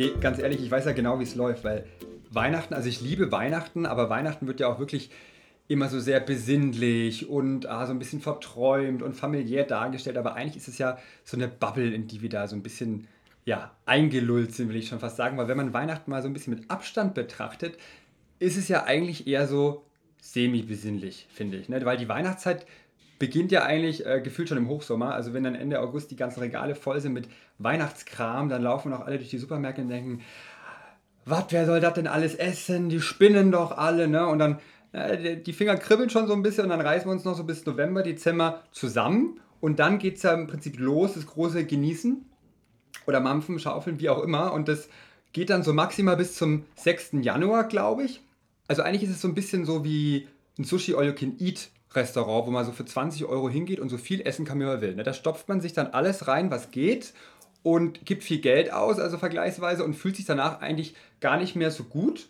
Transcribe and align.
Nee, 0.00 0.14
ganz 0.18 0.38
ehrlich, 0.38 0.62
ich 0.62 0.70
weiß 0.70 0.86
ja 0.86 0.92
genau, 0.92 1.18
wie 1.18 1.24
es 1.24 1.34
läuft, 1.34 1.62
weil 1.62 1.84
Weihnachten, 2.30 2.72
also 2.72 2.88
ich 2.88 3.02
liebe 3.02 3.30
Weihnachten, 3.32 3.84
aber 3.84 4.08
Weihnachten 4.08 4.46
wird 4.46 4.58
ja 4.58 4.68
auch 4.68 4.78
wirklich 4.78 5.10
immer 5.68 5.90
so 5.90 6.00
sehr 6.00 6.20
besinnlich 6.20 7.28
und 7.28 7.66
ah, 7.66 7.84
so 7.84 7.92
ein 7.92 7.98
bisschen 7.98 8.22
verträumt 8.22 9.02
und 9.02 9.12
familiär 9.12 9.64
dargestellt. 9.64 10.16
Aber 10.16 10.36
eigentlich 10.36 10.56
ist 10.56 10.68
es 10.68 10.78
ja 10.78 10.96
so 11.22 11.36
eine 11.36 11.48
Bubble, 11.48 11.92
in 11.92 12.06
die 12.06 12.22
wir 12.22 12.30
da 12.30 12.48
so 12.48 12.56
ein 12.56 12.62
bisschen 12.62 13.08
ja, 13.44 13.72
eingelullt 13.84 14.54
sind, 14.54 14.70
will 14.70 14.76
ich 14.76 14.88
schon 14.88 15.00
fast 15.00 15.18
sagen. 15.18 15.36
Weil 15.36 15.48
wenn 15.48 15.58
man 15.58 15.74
Weihnachten 15.74 16.10
mal 16.10 16.22
so 16.22 16.28
ein 16.28 16.32
bisschen 16.32 16.54
mit 16.54 16.70
Abstand 16.70 17.12
betrachtet, 17.12 17.76
ist 18.38 18.56
es 18.56 18.68
ja 18.68 18.84
eigentlich 18.84 19.26
eher 19.26 19.46
so 19.46 19.84
semi-besinnlich, 20.22 21.26
finde 21.30 21.58
ich. 21.58 21.68
Ne? 21.68 21.84
Weil 21.84 21.98
die 21.98 22.08
Weihnachtszeit 22.08 22.64
beginnt 23.18 23.52
ja 23.52 23.64
eigentlich 23.64 24.06
äh, 24.06 24.22
gefühlt 24.22 24.48
schon 24.48 24.56
im 24.56 24.68
Hochsommer. 24.68 25.14
Also 25.14 25.34
wenn 25.34 25.44
dann 25.44 25.54
Ende 25.54 25.78
August 25.78 26.10
die 26.10 26.16
ganzen 26.16 26.40
Regale 26.40 26.74
voll 26.74 27.02
sind 27.02 27.12
mit 27.12 27.28
Weihnachtskram, 27.60 28.48
dann 28.48 28.62
laufen 28.62 28.92
auch 28.92 29.06
alle 29.06 29.18
durch 29.18 29.30
die 29.30 29.38
Supermärkte 29.38 29.82
und 29.82 29.88
denken, 29.88 30.22
was, 31.26 31.44
wer 31.50 31.66
soll 31.66 31.80
das 31.80 31.94
denn 31.94 32.06
alles 32.06 32.34
essen? 32.34 32.88
Die 32.88 33.00
spinnen 33.00 33.52
doch 33.52 33.76
alle, 33.76 34.08
ne? 34.08 34.26
Und 34.26 34.38
dann, 34.38 34.58
äh, 34.92 35.36
die 35.36 35.52
Finger 35.52 35.76
kribbeln 35.76 36.10
schon 36.10 36.26
so 36.26 36.32
ein 36.32 36.42
bisschen 36.42 36.64
und 36.64 36.70
dann 36.70 36.80
reißen 36.80 37.06
wir 37.06 37.12
uns 37.12 37.24
noch 37.24 37.36
so 37.36 37.44
bis 37.44 37.64
November, 37.66 38.02
Dezember 38.02 38.62
zusammen. 38.72 39.40
Und 39.60 39.78
dann 39.78 39.98
geht 39.98 40.16
es 40.16 40.22
ja 40.22 40.32
im 40.32 40.46
Prinzip 40.46 40.78
los, 40.78 41.14
das 41.14 41.26
große 41.26 41.66
Genießen 41.66 42.24
oder 43.06 43.20
Mampfen, 43.20 43.58
Schaufeln, 43.58 44.00
wie 44.00 44.08
auch 44.08 44.22
immer. 44.22 44.52
Und 44.52 44.68
das 44.68 44.88
geht 45.32 45.50
dann 45.50 45.62
so 45.62 45.72
maximal 45.74 46.16
bis 46.16 46.34
zum 46.34 46.64
6. 46.76 47.10
Januar, 47.20 47.64
glaube 47.64 48.04
ich. 48.04 48.22
Also 48.68 48.82
eigentlich 48.82 49.02
ist 49.02 49.10
es 49.10 49.20
so 49.20 49.28
ein 49.28 49.34
bisschen 49.34 49.66
so 49.66 49.84
wie 49.84 50.28
ein 50.58 50.64
Sushi 50.64 50.94
All 50.94 51.06
You 51.06 51.12
Can 51.12 51.36
Eat 51.38 51.68
Restaurant, 51.92 52.46
wo 52.46 52.50
man 52.50 52.64
so 52.64 52.72
für 52.72 52.84
20 52.84 53.24
Euro 53.26 53.50
hingeht 53.50 53.80
und 53.80 53.88
so 53.88 53.98
viel 53.98 54.20
essen 54.22 54.44
kann, 54.44 54.60
wie 54.60 54.64
man 54.64 54.80
will. 54.80 54.94
Ne? 54.94 55.02
Da 55.02 55.12
stopft 55.12 55.48
man 55.48 55.60
sich 55.60 55.72
dann 55.72 55.88
alles 55.88 56.28
rein, 56.28 56.50
was 56.50 56.70
geht 56.70 57.12
und 57.62 58.04
gibt 58.06 58.24
viel 58.24 58.40
Geld 58.40 58.72
aus, 58.72 58.98
also 58.98 59.18
vergleichsweise, 59.18 59.84
und 59.84 59.94
fühlt 59.94 60.16
sich 60.16 60.24
danach 60.24 60.60
eigentlich 60.60 60.94
gar 61.20 61.36
nicht 61.36 61.56
mehr 61.56 61.70
so 61.70 61.84
gut. 61.84 62.28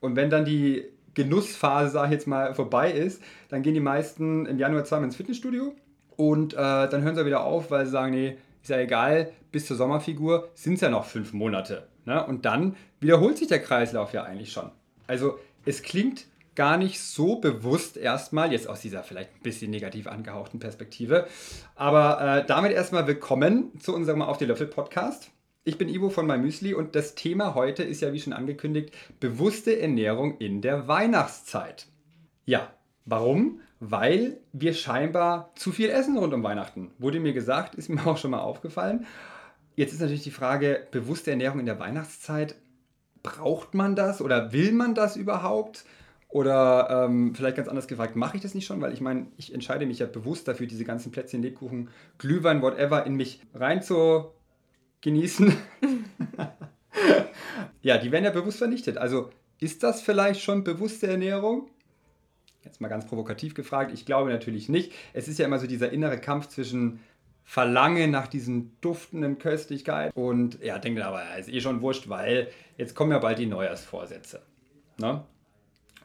Und 0.00 0.16
wenn 0.16 0.30
dann 0.30 0.44
die 0.44 0.84
Genussphase, 1.14 1.90
sage 1.90 2.06
ich 2.06 2.12
jetzt 2.12 2.26
mal, 2.26 2.54
vorbei 2.54 2.90
ist, 2.90 3.22
dann 3.48 3.62
gehen 3.62 3.74
die 3.74 3.80
meisten 3.80 4.46
im 4.46 4.58
Januar 4.58 4.84
zweimal 4.84 5.06
ins 5.06 5.16
Fitnessstudio 5.16 5.74
und 6.16 6.54
äh, 6.54 6.56
dann 6.56 7.02
hören 7.02 7.14
sie 7.14 7.26
wieder 7.26 7.44
auf, 7.44 7.70
weil 7.70 7.84
sie 7.86 7.92
sagen, 7.92 8.12
nee, 8.12 8.36
ist 8.62 8.68
ja 8.70 8.78
egal, 8.78 9.32
bis 9.52 9.66
zur 9.66 9.76
Sommerfigur 9.76 10.48
sind 10.54 10.74
es 10.74 10.80
ja 10.80 10.90
noch 10.90 11.04
fünf 11.04 11.32
Monate. 11.32 11.88
Ne? 12.04 12.24
Und 12.24 12.44
dann 12.44 12.76
wiederholt 13.00 13.38
sich 13.38 13.48
der 13.48 13.60
Kreislauf 13.60 14.12
ja 14.12 14.24
eigentlich 14.24 14.52
schon. 14.52 14.70
Also 15.06 15.38
es 15.64 15.82
klingt 15.82 16.26
gar 16.54 16.76
nicht 16.76 17.00
so 17.00 17.36
bewusst 17.36 17.96
erstmal, 17.96 18.52
jetzt 18.52 18.68
aus 18.68 18.80
dieser 18.80 19.02
vielleicht 19.02 19.34
ein 19.34 19.42
bisschen 19.42 19.70
negativ 19.70 20.06
angehauchten 20.06 20.58
Perspektive. 20.58 21.26
Aber 21.74 22.20
äh, 22.20 22.46
damit 22.46 22.72
erstmal 22.72 23.06
willkommen 23.06 23.78
zu 23.78 23.94
unserem 23.94 24.22
Auf 24.22 24.38
die 24.38 24.46
Löffel 24.46 24.66
Podcast. 24.66 25.30
Ich 25.62 25.78
bin 25.78 25.88
Ivo 25.88 26.10
von 26.10 26.26
MyMüsli 26.26 26.74
und 26.74 26.94
das 26.94 27.14
Thema 27.14 27.54
heute 27.54 27.82
ist 27.82 28.00
ja 28.00 28.12
wie 28.12 28.20
schon 28.20 28.32
angekündigt 28.32 28.94
bewusste 29.20 29.78
Ernährung 29.78 30.38
in 30.38 30.62
der 30.62 30.88
Weihnachtszeit. 30.88 31.86
Ja, 32.46 32.72
warum? 33.04 33.60
Weil 33.78 34.38
wir 34.52 34.74
scheinbar 34.74 35.52
zu 35.54 35.70
viel 35.72 35.90
essen 35.90 36.18
rund 36.18 36.34
um 36.34 36.42
Weihnachten. 36.42 36.90
Wurde 36.98 37.20
mir 37.20 37.32
gesagt, 37.32 37.74
ist 37.74 37.88
mir 37.88 38.06
auch 38.06 38.16
schon 38.16 38.32
mal 38.32 38.40
aufgefallen. 38.40 39.06
Jetzt 39.76 39.92
ist 39.92 40.00
natürlich 40.00 40.24
die 40.24 40.30
Frage, 40.30 40.86
bewusste 40.90 41.30
Ernährung 41.30 41.60
in 41.60 41.66
der 41.66 41.78
Weihnachtszeit, 41.78 42.56
braucht 43.22 43.74
man 43.74 43.96
das 43.96 44.20
oder 44.20 44.52
will 44.52 44.72
man 44.72 44.94
das 44.94 45.16
überhaupt? 45.16 45.84
Oder 46.30 47.06
ähm, 47.06 47.34
vielleicht 47.34 47.56
ganz 47.56 47.68
anders 47.68 47.88
gefragt, 47.88 48.14
mache 48.14 48.36
ich 48.36 48.42
das 48.42 48.54
nicht 48.54 48.64
schon? 48.64 48.80
Weil 48.80 48.92
ich 48.92 49.00
meine, 49.00 49.26
ich 49.36 49.52
entscheide 49.52 49.84
mich 49.84 49.98
ja 49.98 50.06
bewusst 50.06 50.46
dafür, 50.46 50.66
diese 50.66 50.84
ganzen 50.84 51.10
Plätzchen, 51.10 51.42
Lebkuchen, 51.42 51.90
Glühwein, 52.18 52.62
whatever, 52.62 53.04
in 53.04 53.16
mich 53.16 53.40
rein 53.52 53.82
zu 53.82 54.30
genießen. 55.00 55.52
ja, 57.82 57.98
die 57.98 58.12
werden 58.12 58.24
ja 58.24 58.30
bewusst 58.30 58.58
vernichtet. 58.58 58.96
Also 58.96 59.30
ist 59.58 59.82
das 59.82 60.02
vielleicht 60.02 60.40
schon 60.40 60.62
bewusste 60.62 61.08
Ernährung? 61.08 61.68
Jetzt 62.62 62.80
mal 62.80 62.88
ganz 62.88 63.06
provokativ 63.06 63.54
gefragt. 63.54 63.90
Ich 63.92 64.06
glaube 64.06 64.30
natürlich 64.30 64.68
nicht. 64.68 64.92
Es 65.12 65.26
ist 65.26 65.38
ja 65.38 65.46
immer 65.46 65.58
so 65.58 65.66
dieser 65.66 65.90
innere 65.90 66.18
Kampf 66.18 66.46
zwischen 66.48 67.00
Verlangen 67.42 68.12
nach 68.12 68.28
diesen 68.28 68.80
duftenden 68.80 69.38
Köstlichkeiten 69.38 70.12
und 70.16 70.62
ja, 70.62 70.78
denke 70.78 71.04
aber, 71.04 71.36
ist 71.36 71.48
eh 71.48 71.60
schon 71.60 71.80
wurscht, 71.82 72.08
weil 72.08 72.48
jetzt 72.76 72.94
kommen 72.94 73.10
ja 73.10 73.18
bald 73.18 73.38
die 73.38 73.46
Neujahrsvorsätze. 73.46 74.42
Ne? 74.98 75.24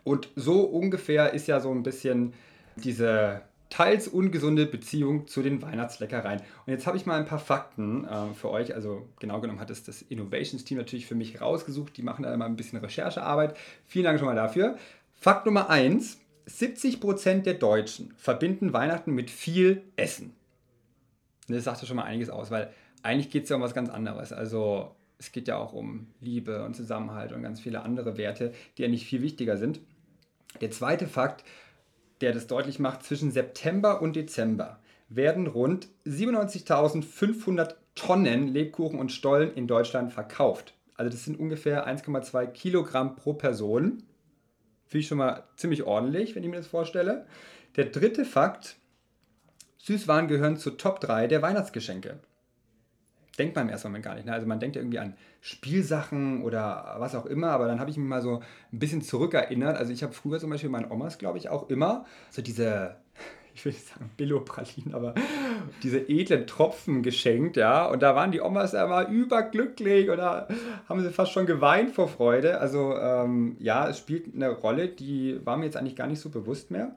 Und 0.06 0.30
so 0.36 0.62
ungefähr 0.62 1.34
ist 1.34 1.48
ja 1.48 1.60
so 1.60 1.72
ein 1.72 1.84
bisschen 1.84 2.34
diese 2.78 3.42
teils 3.70 4.08
ungesunde 4.08 4.68
Beziehung 4.68 5.28
zu 5.28 5.42
den 5.42 5.62
Weihnachtsleckereien. 5.62 6.40
Und 6.66 6.72
jetzt 6.72 6.86
habe 6.86 6.96
ich 6.96 7.06
mal 7.06 7.20
ein 7.20 7.26
paar 7.26 7.40
Fakten 7.40 8.06
äh, 8.06 8.34
für 8.34 8.52
euch. 8.52 8.74
Also 8.76 9.10
genau 9.20 9.42
genommen 9.42 9.60
hat 9.60 9.72
es 9.72 9.84
das 9.84 10.04
Innovations 10.04 10.64
Team 10.64 10.78
natürlich 10.78 11.08
für 11.08 11.16
mich 11.16 11.42
rausgesucht. 11.42 11.98
Die 11.98 12.04
machen 12.04 12.24
da 12.24 12.34
immer 12.34 12.46
ein 12.46 12.56
bisschen 12.56 12.80
Recherchearbeit. 12.80 13.58
Vielen 13.88 14.06
Dank 14.06 14.20
schon 14.20 14.28
mal 14.28 14.36
dafür. 14.36 14.78
Fakt 15.14 15.46
Nummer 15.46 15.70
1. 15.70 16.20
70% 16.48 17.42
der 17.42 17.56
Deutschen 17.56 18.14
verbinden 18.18 18.72
Weihnachten 18.72 19.12
mit 19.12 19.32
viel 19.32 19.82
Essen. 19.96 20.36
Das 21.48 21.64
sagt 21.64 21.82
ja 21.82 21.88
schon 21.88 21.98
mal 21.98 22.04
einiges 22.04 22.30
aus, 22.30 22.52
weil 22.52 22.72
eigentlich 23.02 23.32
geht 23.32 23.44
es 23.44 23.50
ja 23.50 23.56
um 23.56 23.64
was 23.64 23.74
ganz 23.74 23.90
anderes. 23.90 24.32
Also 24.32 24.96
es 25.18 25.32
geht 25.32 25.48
ja 25.48 25.58
auch 25.58 25.74
um 25.74 26.08
Liebe 26.22 26.64
und 26.64 26.76
Zusammenhalt 26.76 27.32
und 27.32 27.42
ganz 27.42 27.60
viele 27.60 27.82
andere 27.82 28.18
Werte, 28.18 28.54
die 28.78 28.84
ja 28.84 28.88
nicht 28.88 29.08
viel 29.08 29.24
wichtiger 29.24 29.58
sind. 29.58 29.80
Der 30.62 30.72
zweite 30.72 31.08
Fakt, 31.08 31.44
der 32.22 32.34
das 32.34 32.48
deutlich 32.48 32.80
macht, 32.80 33.04
zwischen 33.04 33.32
September 33.32 34.02
und 34.02 34.16
Dezember 34.16 34.80
werden 35.10 35.48
rund 35.48 35.88
97.500 36.06 37.76
Tonnen 37.96 38.48
Lebkuchen 38.48 39.00
und 39.00 39.12
Stollen 39.12 39.54
in 39.54 39.68
Deutschland 39.68 40.12
verkauft. 40.12 40.74
Also 40.96 41.10
das 41.12 41.24
sind 41.24 41.40
ungefähr 41.40 41.88
1,2 41.88 42.48
Kilogramm 42.48 43.16
pro 43.16 43.34
Person. 43.34 44.04
Finde 44.88 45.02
ich 45.02 45.08
schon 45.08 45.18
mal 45.18 45.44
ziemlich 45.56 45.84
ordentlich, 45.84 46.36
wenn 46.36 46.44
ich 46.44 46.50
mir 46.50 46.58
das 46.58 46.68
vorstelle. 46.68 47.26
Der 47.76 47.86
dritte 47.86 48.26
Fakt, 48.26 48.78
Süßwaren 49.78 50.28
gehören 50.28 50.58
zur 50.58 50.78
Top 50.78 51.00
3 51.00 51.28
der 51.28 51.42
Weihnachtsgeschenke 51.42 52.20
denkt 53.38 53.56
man 53.56 53.66
im 53.66 53.72
ersten 53.72 53.90
Moment 53.90 54.06
gar 54.06 54.16
nicht. 54.16 54.26
Ne? 54.26 54.34
Also 54.34 54.48
man 54.48 54.60
denkt 54.60 54.76
ja 54.76 54.82
irgendwie 54.82 55.00
an 55.00 55.16
Spielsachen 55.42 56.44
oder 56.44 56.96
was 57.00 57.16
auch 57.16 57.26
immer, 57.26 57.50
aber 57.50 57.68
dann 57.68 57.80
habe 57.80 57.90
ich 57.90 57.98
mich 57.98 58.08
mal 58.08 58.22
so 58.22 58.42
ein 58.72 58.80
bisschen 58.80 59.02
zurückerinnert. 59.02 59.78
Also 59.78 59.92
ich 59.92 60.04
habe 60.04 60.14
früher 60.14 60.40
zum 60.40 60.50
Beispiel 60.50 60.70
meinen 60.70 60.92
Omas, 60.92 61.18
glaube 61.18 61.38
ich, 61.38 61.50
auch 61.50 61.70
immer 61.70 62.06
so 62.32 62.42
diese, 62.42 62.96
ich 63.54 63.66
will 63.66 63.74
nicht 63.74 63.88
sagen 63.88 64.10
Billo-Pralinen, 64.16 64.94
aber 64.94 65.14
diese 65.84 66.00
edlen 66.00 66.48
Tropfen 66.48 67.04
geschenkt, 67.04 67.58
ja. 67.58 67.86
Und 67.86 68.02
da 68.02 68.16
waren 68.16 68.32
die 68.32 68.42
Omas 68.42 68.74
immer 68.74 69.08
überglücklich 69.08 70.10
oder 70.10 70.48
haben 70.88 71.02
sie 71.02 71.12
fast 71.12 71.32
schon 71.32 71.46
geweint 71.46 71.92
vor 71.92 72.08
Freude. 72.08 72.60
Also 72.60 72.96
ähm, 72.98 73.58
ja, 73.60 73.90
es 73.90 73.98
spielt 73.98 74.34
eine 74.34 74.50
Rolle, 74.50 74.88
die 74.88 75.46
war 75.46 75.58
mir 75.58 75.66
jetzt 75.66 75.78
eigentlich 75.78 75.96
gar 75.96 76.08
nicht 76.08 76.20
so 76.20 76.30
bewusst 76.30 76.72
mehr. 76.72 76.96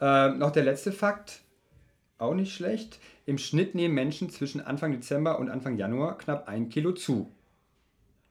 Ähm, 0.00 0.38
noch 0.38 0.52
der 0.52 0.62
letzte 0.62 0.92
Fakt, 0.92 1.42
auch 2.18 2.34
nicht 2.34 2.54
schlecht. 2.54 3.00
Im 3.28 3.36
Schnitt 3.36 3.74
nehmen 3.74 3.94
Menschen 3.94 4.30
zwischen 4.30 4.62
Anfang 4.62 4.90
Dezember 4.90 5.38
und 5.38 5.50
Anfang 5.50 5.76
Januar 5.76 6.16
knapp 6.16 6.48
ein 6.48 6.70
Kilo 6.70 6.92
zu. 6.92 7.30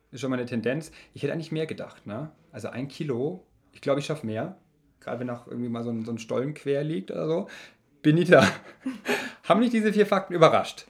Ist 0.10 0.22
schon 0.22 0.32
mal 0.32 0.38
eine 0.38 0.48
Tendenz. 0.48 0.92
Ich 1.14 1.22
hätte 1.22 1.34
eigentlich 1.34 1.52
mehr 1.52 1.68
gedacht. 1.68 2.08
Ne? 2.08 2.32
Also 2.52 2.70
ein 2.70 2.88
Kilo, 2.88 3.46
ich 3.74 3.82
glaube, 3.82 4.00
ich 4.00 4.08
schaffe 4.08 4.26
mehr. 4.26 4.58
Gerade 5.00 5.20
wenn 5.20 5.30
auch 5.30 5.46
irgendwie 5.46 5.70
mal 5.70 5.84
so 5.84 5.92
ein, 5.92 6.04
so 6.04 6.12
ein 6.12 6.18
Stollen 6.18 6.56
quer 6.56 6.84
liegt 6.84 7.12
oder 7.12 7.28
so. 7.28 7.48
Benita, 8.02 8.44
haben 9.44 9.62
dich 9.62 9.70
diese 9.70 9.94
vier 9.94 10.08
Fakten 10.08 10.34
überrascht? 10.34 10.88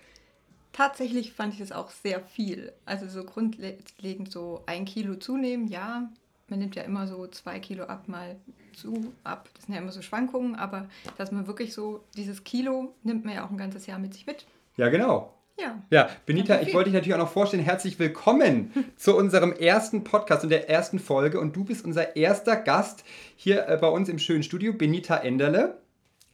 Tatsächlich 0.72 1.34
fand 1.34 1.56
ich 1.56 1.60
es 1.60 1.74
auch 1.74 1.90
sehr 1.90 2.22
viel. 2.22 2.72
Also 2.86 3.10
so 3.10 3.26
grundlegend 3.26 4.32
so 4.32 4.64
ein 4.68 4.86
Kilo 4.86 5.16
zunehmen, 5.16 5.68
ja, 5.68 6.10
man 6.50 6.60
nimmt 6.60 6.76
ja 6.76 6.84
immer 6.84 7.08
so 7.08 7.28
zwei 7.28 7.60
Kilo 7.60 7.84
ab, 7.84 8.08
mal 8.08 8.38
zu, 8.74 9.14
ab. 9.24 9.50
Das 9.54 9.66
sind 9.66 9.76
ja 9.76 9.82
immer 9.82 9.92
so 9.92 10.02
Schwankungen, 10.02 10.56
aber 10.56 10.88
dass 11.18 11.32
man 11.32 11.48
wirklich 11.48 11.74
so 11.74 12.04
dieses 12.16 12.44
Kilo 12.44 12.94
nimmt 13.04 13.26
man 13.26 13.36
ja 13.36 13.46
auch 13.46 13.52
ein 13.52 13.58
ganzes 13.58 13.86
Jahr 13.86 14.00
mit 14.00 14.14
sich 14.14 14.26
mit. 14.26 14.46
Ja, 14.78 14.90
genau. 14.90 15.34
Ja. 15.60 15.82
Ja, 15.90 16.10
Benita, 16.28 16.62
ich 16.62 16.74
wollte 16.74 16.92
dich 16.92 16.96
natürlich 16.96 17.16
auch 17.16 17.20
noch 17.20 17.32
vorstellen. 17.32 17.64
Herzlich 17.64 17.98
willkommen 17.98 18.72
zu 18.96 19.18
unserem 19.18 19.52
ersten 19.52 20.04
Podcast 20.04 20.44
und 20.44 20.50
der 20.50 20.70
ersten 20.70 21.00
Folge. 21.00 21.40
Und 21.40 21.56
du 21.56 21.64
bist 21.64 21.84
unser 21.84 22.16
erster 22.16 22.56
Gast 22.56 23.04
hier 23.36 23.68
äh, 23.68 23.78
bei 23.78 23.88
uns 23.88 24.08
im 24.08 24.20
schönen 24.20 24.44
Studio, 24.44 24.74
Benita 24.74 25.18
Enderle. 25.18 25.80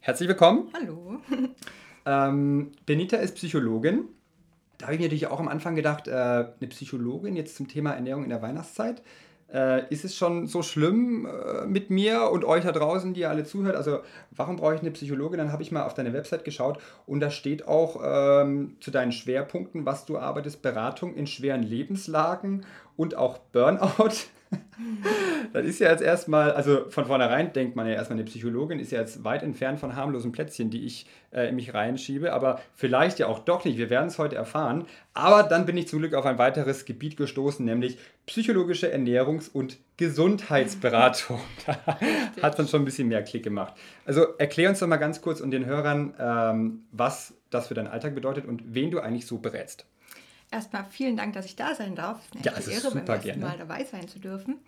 Herzlich 0.01 0.27
willkommen. 0.27 0.69
Hallo. 0.73 1.19
Ähm, 2.05 2.73
Benita 2.85 3.15
ist 3.15 3.35
Psychologin. 3.35 4.09
Da 4.77 4.87
habe 4.87 4.95
ich 4.95 4.99
mir 4.99 5.05
natürlich 5.05 5.27
auch 5.27 5.39
am 5.39 5.47
Anfang 5.47 5.73
gedacht, 5.73 6.09
äh, 6.09 6.11
eine 6.11 6.67
Psychologin 6.67 7.37
jetzt 7.37 7.55
zum 7.55 7.69
Thema 7.69 7.91
Ernährung 7.91 8.25
in 8.25 8.29
der 8.29 8.41
Weihnachtszeit. 8.41 9.01
Äh, 9.53 9.87
ist 9.91 10.03
es 10.03 10.15
schon 10.15 10.47
so 10.47 10.63
schlimm 10.63 11.27
äh, 11.27 11.67
mit 11.67 11.91
mir 11.91 12.31
und 12.31 12.43
euch 12.43 12.63
da 12.63 12.71
draußen, 12.71 13.13
die 13.13 13.21
ihr 13.21 13.29
alle 13.29 13.43
zuhört? 13.43 13.75
Also, 13.75 13.99
warum 14.31 14.55
brauche 14.55 14.73
ich 14.73 14.81
eine 14.81 14.91
Psychologin? 14.91 15.37
Dann 15.37 15.51
habe 15.51 15.61
ich 15.61 15.71
mal 15.71 15.83
auf 15.83 15.93
deine 15.93 16.11
Website 16.11 16.43
geschaut 16.43 16.79
und 17.05 17.19
da 17.19 17.29
steht 17.29 17.67
auch 17.67 18.01
ähm, 18.03 18.77
zu 18.79 18.89
deinen 18.89 19.11
Schwerpunkten, 19.11 19.85
was 19.85 20.05
du 20.05 20.17
arbeitest: 20.17 20.63
Beratung 20.63 21.13
in 21.13 21.27
schweren 21.27 21.61
Lebenslagen 21.61 22.65
und 22.97 23.15
auch 23.15 23.37
Burnout. 23.37 24.13
Das 25.53 25.65
ist 25.65 25.79
ja 25.79 25.91
jetzt 25.91 26.01
erstmal, 26.01 26.51
also 26.51 26.89
von 26.89 27.05
vornherein 27.05 27.53
denkt 27.53 27.75
man 27.75 27.85
ja 27.85 27.93
erstmal, 27.93 28.17
eine 28.17 28.25
Psychologin 28.25 28.79
ist 28.79 28.91
ja 28.91 28.99
jetzt 28.99 29.23
weit 29.23 29.43
entfernt 29.43 29.79
von 29.79 29.95
harmlosen 29.95 30.31
Plätzchen, 30.31 30.71
die 30.71 30.83
ich 30.83 31.05
äh, 31.31 31.49
in 31.49 31.55
mich 31.55 31.75
reinschiebe, 31.75 32.33
aber 32.33 32.59
vielleicht 32.73 33.19
ja 33.19 33.27
auch 33.27 33.39
doch 33.39 33.63
nicht. 33.63 33.77
Wir 33.77 33.91
werden 33.91 34.07
es 34.07 34.17
heute 34.17 34.35
erfahren. 34.35 34.85
Aber 35.13 35.43
dann 35.43 35.67
bin 35.67 35.77
ich 35.77 35.87
zum 35.87 35.99
Glück 35.99 36.15
auf 36.15 36.25
ein 36.25 36.39
weiteres 36.39 36.85
Gebiet 36.85 37.17
gestoßen, 37.17 37.63
nämlich 37.63 37.99
psychologische 38.25 38.91
Ernährungs- 38.91 39.51
und 39.51 39.77
Gesundheitsberatung. 39.97 41.39
da 41.67 41.77
hat 42.41 42.57
dann 42.57 42.67
schon 42.67 42.81
ein 42.81 42.85
bisschen 42.85 43.07
mehr 43.07 43.21
Klick 43.21 43.43
gemacht. 43.43 43.75
Also 44.05 44.25
erklär 44.39 44.69
uns 44.69 44.79
doch 44.79 44.87
mal 44.87 44.97
ganz 44.97 45.21
kurz 45.21 45.39
und 45.39 45.51
den 45.51 45.67
Hörern, 45.67 46.15
ähm, 46.19 46.83
was 46.91 47.35
das 47.51 47.67
für 47.67 47.75
deinen 47.75 47.87
Alltag 47.87 48.15
bedeutet 48.15 48.45
und 48.45 48.73
wen 48.73 48.89
du 48.89 48.99
eigentlich 48.99 49.27
so 49.27 49.37
berätst. 49.37 49.85
Erstmal 50.53 50.85
vielen 50.91 51.17
Dank, 51.17 51.33
dass 51.33 51.45
ich 51.47 51.55
da 51.55 51.73
sein 51.73 51.95
darf. 51.95 52.19
Es 52.19 52.25
ist 52.25 52.35
eine 52.35 52.45
ja, 52.45 52.51
es 52.59 52.67
ist 52.67 52.83
Ehre, 52.85 52.91
beim 52.91 53.07
ersten 53.07 53.39
Mal 53.39 53.57
dabei 53.57 53.83
sein 53.85 54.07
zu 54.07 54.19
dürfen. 54.19 54.59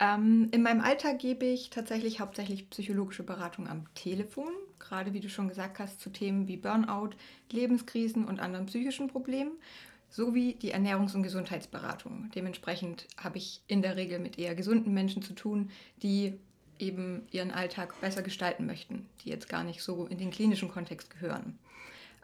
Ähm, 0.00 0.48
in 0.50 0.62
meinem 0.62 0.80
Alltag 0.80 1.18
gebe 1.18 1.44
ich 1.44 1.68
tatsächlich 1.68 2.20
hauptsächlich 2.20 2.70
psychologische 2.70 3.22
Beratung 3.22 3.68
am 3.68 3.84
Telefon, 3.94 4.48
gerade 4.78 5.12
wie 5.12 5.20
du 5.20 5.28
schon 5.28 5.48
gesagt 5.48 5.78
hast, 5.78 6.00
zu 6.00 6.08
Themen 6.08 6.48
wie 6.48 6.56
Burnout, 6.56 7.10
Lebenskrisen 7.52 8.24
und 8.24 8.40
anderen 8.40 8.64
psychischen 8.64 9.08
Problemen, 9.08 9.52
sowie 10.08 10.54
die 10.54 10.74
Ernährungs- 10.74 11.14
und 11.14 11.22
Gesundheitsberatung. 11.22 12.30
Dementsprechend 12.34 13.06
habe 13.18 13.36
ich 13.36 13.60
in 13.66 13.82
der 13.82 13.96
Regel 13.96 14.18
mit 14.18 14.38
eher 14.38 14.54
gesunden 14.54 14.94
Menschen 14.94 15.20
zu 15.20 15.34
tun, 15.34 15.70
die 16.02 16.38
eben 16.78 17.26
ihren 17.30 17.50
Alltag 17.50 18.00
besser 18.00 18.22
gestalten 18.22 18.64
möchten, 18.64 19.06
die 19.22 19.28
jetzt 19.28 19.50
gar 19.50 19.64
nicht 19.64 19.82
so 19.82 20.06
in 20.06 20.16
den 20.16 20.30
klinischen 20.30 20.70
Kontext 20.70 21.10
gehören. 21.10 21.58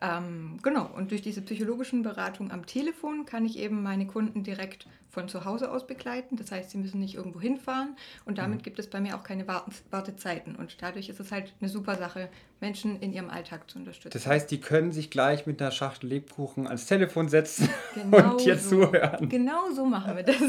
Ähm, 0.03 0.59
genau, 0.63 0.91
und 0.97 1.13
durch 1.13 1.23
diese 1.23 1.43
psychologischen 1.43 2.03
Beratungen 2.03 2.51
am 2.51 2.67
Telefon 2.67 3.25
kann 3.25 3.47
ich 3.47 3.57
eben 3.57 3.85
meine 3.85 4.07
Kunden 4.07 4.43
direkt 4.43 4.89
von 5.09 5.29
zu 5.29 5.45
Hause 5.45 5.71
aus 5.71 5.87
begleiten. 5.87 6.37
Das 6.37 6.51
heißt, 6.51 6.71
sie 6.71 6.79
müssen 6.79 6.99
nicht 6.99 7.15
irgendwo 7.15 7.41
hinfahren 7.41 7.97
und 8.25 8.39
damit 8.39 8.59
mhm. 8.59 8.63
gibt 8.63 8.81
es 8.81 8.89
bei 8.89 9.01
mir 9.01 9.15
auch 9.15 9.23
keine 9.23 9.47
Wartezeiten. 9.47 10.57
Und 10.57 10.83
dadurch 10.83 11.09
ist 11.09 11.21
es 11.21 11.31
halt 11.31 11.53
eine 11.61 11.69
super 11.69 11.97
Sache, 11.97 12.31
Menschen 12.61 12.99
in 13.01 13.13
ihrem 13.13 13.31
Alltag 13.31 13.71
zu 13.71 13.79
unterstützen. 13.79 14.11
Das 14.13 14.27
heißt, 14.27 14.51
die 14.51 14.61
können 14.61 14.91
sich 14.91 15.11
gleich 15.11 15.47
mit 15.47 15.63
einer 15.63 15.71
Schachtel 15.71 16.09
Lebkuchen 16.09 16.67
ans 16.67 16.87
Telefon 16.87 17.29
setzen 17.29 17.69
genau 17.95 18.33
und 18.33 18.45
dir 18.45 18.57
so. 18.57 18.87
zuhören. 18.87 19.29
Genau 19.29 19.71
so 19.73 19.87
machen 19.87 20.17
wir 20.17 20.25
das. 20.25 20.37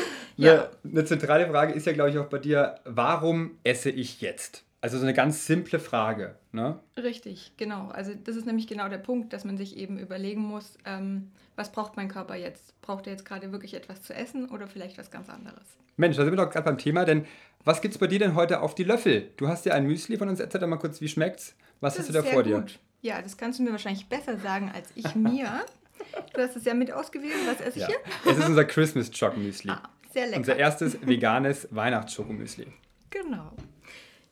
ja. 0.36 0.52
Eine, 0.52 0.70
eine 0.84 1.04
zentrale 1.06 1.48
Frage 1.48 1.72
ist 1.72 1.86
ja, 1.86 1.92
glaube 1.92 2.10
ich, 2.10 2.18
auch 2.18 2.26
bei 2.26 2.38
dir, 2.38 2.76
warum 2.84 3.58
esse 3.64 3.90
ich 3.90 4.20
jetzt? 4.20 4.62
Also 4.80 4.98
so 4.98 5.04
eine 5.04 5.14
ganz 5.14 5.46
simple 5.46 5.78
Frage. 5.78 6.36
Ne? 6.52 6.78
Richtig, 6.96 7.52
genau. 7.56 7.88
Also 7.88 8.12
das 8.14 8.36
ist 8.36 8.46
nämlich 8.46 8.66
genau 8.66 8.88
der 8.88 8.98
Punkt, 8.98 9.32
dass 9.32 9.44
man 9.44 9.56
sich 9.56 9.76
eben 9.76 9.98
überlegen 9.98 10.42
muss, 10.42 10.76
ähm, 10.84 11.32
was 11.56 11.72
braucht 11.72 11.96
mein 11.96 12.08
Körper 12.08 12.36
jetzt? 12.36 12.80
Braucht 12.82 13.06
er 13.06 13.12
jetzt 13.12 13.24
gerade 13.24 13.50
wirklich 13.52 13.74
etwas 13.74 14.02
zu 14.02 14.14
essen 14.14 14.48
oder 14.50 14.66
vielleicht 14.68 14.98
was 14.98 15.10
ganz 15.10 15.28
anderes? 15.28 15.64
Mensch, 15.96 16.16
da 16.16 16.24
sind 16.24 16.32
wir 16.32 16.44
doch 16.44 16.50
gerade 16.50 16.66
beim 16.66 16.78
Thema, 16.78 17.04
denn 17.04 17.26
was 17.64 17.80
gibt 17.80 17.94
es 17.94 17.98
bei 17.98 18.06
dir 18.06 18.18
denn 18.18 18.34
heute 18.34 18.60
auf 18.60 18.74
die 18.74 18.84
Löffel? 18.84 19.30
Du 19.38 19.48
hast 19.48 19.64
ja 19.64 19.74
ein 19.74 19.86
Müsli 19.86 20.18
von 20.18 20.28
uns, 20.28 20.38
erzähl 20.38 20.60
doch 20.60 20.68
mal 20.68 20.76
kurz, 20.76 21.00
wie 21.00 21.08
schmeckt's? 21.08 21.56
Was 21.80 21.94
das 21.94 22.00
hast 22.02 22.08
du 22.10 22.12
da 22.12 22.22
vor 22.22 22.42
dir? 22.42 22.60
Gut. 22.60 22.78
Ja, 23.02 23.22
das 23.22 23.36
kannst 23.36 23.58
du 23.58 23.62
mir 23.62 23.72
wahrscheinlich 23.72 24.06
besser 24.08 24.38
sagen 24.38 24.70
als 24.74 24.90
ich 24.94 25.14
mir. 25.14 25.64
Du 26.34 26.40
hast 26.40 26.56
es 26.56 26.64
ja 26.64 26.74
mit 26.74 26.92
ausgewählt. 26.92 27.34
Was 27.46 27.60
esse 27.60 27.80
ja. 27.80 27.88
ich 27.88 27.94
hier? 27.94 28.32
Es 28.32 28.38
ist 28.38 28.48
unser 28.48 28.64
Christmas 28.64 29.10
Choc 29.10 29.36
Müsli. 29.36 29.70
Ah, 29.70 29.82
sehr 30.12 30.26
lecker. 30.26 30.38
Unser 30.38 30.56
erstes 30.56 30.98
veganes 31.02 31.68
Weihnachtsschoko-Müsli. 31.70 32.66
Genau. 33.10 33.52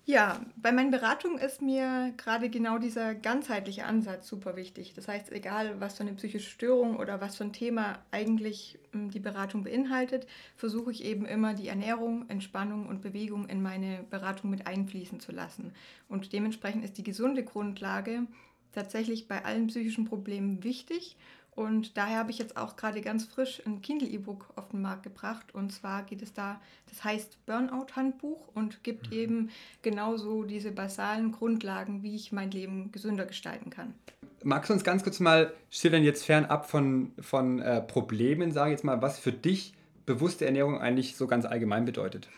Ja, 0.06 0.44
bei 0.56 0.70
meinen 0.70 0.90
Beratungen 0.90 1.38
ist 1.38 1.62
mir 1.62 2.12
gerade 2.18 2.50
genau 2.50 2.76
dieser 2.76 3.14
ganzheitliche 3.14 3.86
Ansatz 3.86 4.28
super 4.28 4.54
wichtig. 4.54 4.92
Das 4.94 5.08
heißt, 5.08 5.32
egal 5.32 5.80
was 5.80 5.96
für 5.96 6.02
eine 6.02 6.12
psychische 6.12 6.50
Störung 6.50 6.96
oder 6.96 7.22
was 7.22 7.36
für 7.36 7.44
ein 7.44 7.54
Thema 7.54 7.98
eigentlich 8.10 8.78
hm, 8.92 9.10
die 9.10 9.18
Beratung 9.18 9.64
beinhaltet, 9.64 10.26
versuche 10.56 10.90
ich 10.90 11.04
eben 11.04 11.24
immer 11.24 11.54
die 11.54 11.68
Ernährung, 11.68 12.28
Entspannung 12.28 12.86
und 12.86 13.00
Bewegung 13.00 13.48
in 13.48 13.62
meine 13.62 14.04
Beratung 14.10 14.50
mit 14.50 14.66
einfließen 14.66 15.20
zu 15.20 15.32
lassen. 15.32 15.72
Und 16.06 16.34
dementsprechend 16.34 16.84
ist 16.84 16.98
die 16.98 17.02
gesunde 17.02 17.42
Grundlage 17.42 18.26
tatsächlich 18.72 19.26
bei 19.26 19.42
allen 19.42 19.68
psychischen 19.68 20.04
Problemen 20.04 20.64
wichtig 20.64 21.16
und 21.54 21.96
daher 21.96 22.18
habe 22.18 22.30
ich 22.30 22.38
jetzt 22.38 22.56
auch 22.56 22.76
gerade 22.76 23.00
ganz 23.00 23.24
frisch 23.24 23.62
ein 23.64 23.80
Kindle-E-Book 23.80 24.52
auf 24.56 24.68
den 24.70 24.82
Markt 24.82 25.04
gebracht. 25.04 25.54
Und 25.54 25.72
zwar 25.72 26.02
geht 26.02 26.20
es 26.20 26.32
da, 26.32 26.60
das 26.90 27.04
heißt 27.04 27.46
Burnout-Handbuch 27.46 28.48
und 28.54 28.82
gibt 28.82 29.10
mhm. 29.10 29.16
eben 29.16 29.50
genauso 29.82 30.42
diese 30.42 30.72
basalen 30.72 31.30
Grundlagen, 31.30 32.02
wie 32.02 32.16
ich 32.16 32.32
mein 32.32 32.50
Leben 32.50 32.90
gesünder 32.90 33.24
gestalten 33.24 33.70
kann. 33.70 33.94
Magst 34.42 34.68
du 34.68 34.74
uns 34.74 34.84
ganz 34.84 35.04
kurz 35.04 35.20
mal 35.20 35.52
schildern, 35.70 36.02
jetzt 36.02 36.24
fernab 36.24 36.68
von, 36.68 37.12
von 37.20 37.60
äh, 37.60 37.80
Problemen, 37.80 38.52
sage 38.52 38.70
ich 38.70 38.78
jetzt 38.78 38.84
mal, 38.84 39.00
was 39.00 39.18
für 39.18 39.32
dich 39.32 39.74
bewusste 40.06 40.44
Ernährung 40.44 40.78
eigentlich 40.78 41.16
so 41.16 41.26
ganz 41.26 41.44
allgemein 41.46 41.84
bedeutet? 41.84 42.28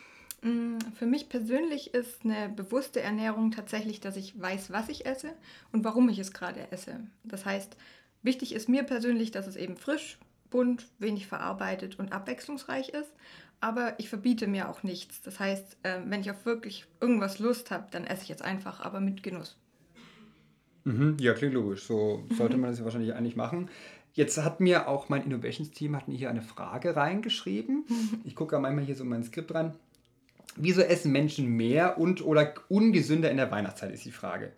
Mm, 0.43 0.79
für 0.95 1.07
mich 1.07 1.29
persönlich 1.29 1.95
ist 1.95 2.25
eine 2.25 2.49
bewusste 2.51 3.01
Ernährung 3.01 3.51
tatsächlich, 3.51 4.01
dass 4.01 4.17
ich 4.17 4.41
weiß, 4.41 4.71
was 4.71 4.89
ich 4.89 5.07
esse 5.07 5.31
und 5.73 5.85
warum 5.85 6.09
ich 6.09 6.19
es 6.19 6.33
gerade 6.33 6.71
esse. 6.71 7.01
Das 7.25 7.45
heißt, 7.45 7.77
Wichtig 8.23 8.55
ist 8.55 8.69
mir 8.69 8.83
persönlich, 8.83 9.31
dass 9.31 9.47
es 9.47 9.57
eben 9.57 9.77
frisch, 9.77 10.19
bunt, 10.51 10.87
wenig 10.99 11.27
verarbeitet 11.27 11.99
und 11.99 12.13
abwechslungsreich 12.13 12.91
ist. 12.91 13.13
Aber 13.61 13.95
ich 13.99 14.09
verbiete 14.09 14.47
mir 14.47 14.69
auch 14.69 14.83
nichts. 14.83 15.23
Das 15.23 15.41
heißt, 15.41 15.79
äh, 15.83 15.99
wenn 16.07 16.21
ich 16.21 16.31
auf 16.31 16.45
wirklich 16.45 16.87
irgendwas 17.01 17.39
Lust 17.39 17.71
habe, 17.71 17.87
dann 17.91 18.05
esse 18.05 18.23
ich 18.23 18.29
jetzt 18.29 18.43
einfach, 18.43 18.81
aber 18.81 19.01
mit 19.01 19.23
Genuss. 19.23 19.57
Mhm, 20.85 21.17
ja, 21.19 21.33
klingt 21.35 21.55
logisch. 21.55 21.85
So 21.85 22.25
sollte 22.37 22.57
man 22.57 22.71
das 22.71 22.85
wahrscheinlich 22.85 23.15
eigentlich 23.15 23.37
machen. 23.37 23.69
Jetzt 24.13 24.39
hat 24.39 24.61
mir 24.61 24.89
auch 24.89 25.09
mein 25.09 25.25
Innovations-Team 25.25 26.01
hier 26.07 26.31
eine 26.31 26.43
Frage 26.43 26.97
reingeschrieben. 26.97 27.85
Ich 28.25 28.35
gucke 28.35 28.57
ja 28.57 28.61
manchmal 28.61 28.85
hier 28.85 28.95
so 28.97 29.05
mein 29.05 29.25
Skript 29.25 29.51
dran. 29.51 29.75
Wieso 30.57 30.81
essen 30.81 31.13
Menschen 31.13 31.49
mehr 31.49 31.99
und 31.99 32.25
oder 32.25 32.55
ungesünder 32.69 33.31
in 33.31 33.37
der 33.37 33.51
Weihnachtszeit, 33.51 33.93
ist 33.93 34.07
die 34.07 34.13
Frage. 34.13 34.53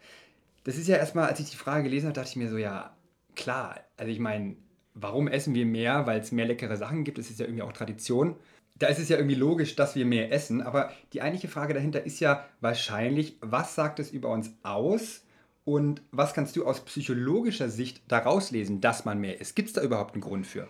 Das 0.63 0.77
ist 0.77 0.87
ja 0.87 0.97
erstmal, 0.97 1.29
als 1.29 1.41
ich 1.41 1.51
die 1.51 1.57
Frage 1.57 1.85
gelesen 1.85 2.07
habe, 2.07 2.15
dachte 2.15 2.31
ich 2.31 2.37
mir 2.37 2.51
so, 2.51 2.57
ja, 2.57 2.95
klar, 3.39 3.81
also 3.97 4.13
ich 4.13 4.19
meine, 4.19 4.57
warum 4.93 5.29
essen 5.29 5.55
wir 5.55 5.65
mehr? 5.65 6.07
Weil 6.07 6.21
es 6.21 6.33
mehr 6.33 6.47
leckere 6.47 6.77
Sachen 6.77 7.05
gibt. 7.05 7.17
Das 7.17 7.31
ist 7.31 7.41
ja 7.41 7.47
irgendwie 7.47 7.63
auch 7.63 7.73
Tradition. 7.73 8.37
Da 8.79 8.89
ist 8.89 8.99
es 8.99 9.09
ja 9.09 9.17
irgendwie 9.17 9.35
logisch, 9.35 9.75
dass 9.77 9.95
wir 9.95 10.05
mehr 10.05 10.31
essen. 10.31 10.61
Aber 10.61 10.93
die 11.13 11.23
eigentliche 11.23 11.49
Frage 11.49 11.73
dahinter 11.73 12.05
ist 12.05 12.21
ja 12.21 12.45
wahrscheinlich, 12.61 13.39
was 13.41 13.75
sagt 13.75 13.99
es 13.99 14.11
über 14.11 14.29
uns 14.29 14.53
aus? 14.63 15.25
Und 15.65 16.03
was 16.13 16.35
kannst 16.35 16.57
du 16.57 16.67
aus 16.67 16.85
psychologischer 16.85 17.69
Sicht 17.69 18.03
daraus 18.09 18.51
lesen, 18.51 18.81
dass 18.81 19.05
man 19.05 19.21
mehr 19.21 19.41
isst? 19.41 19.55
Gibt 19.55 19.69
es 19.69 19.75
da 19.75 19.83
überhaupt 19.83 20.15
einen 20.15 20.23
Grund 20.23 20.47
für? 20.47 20.69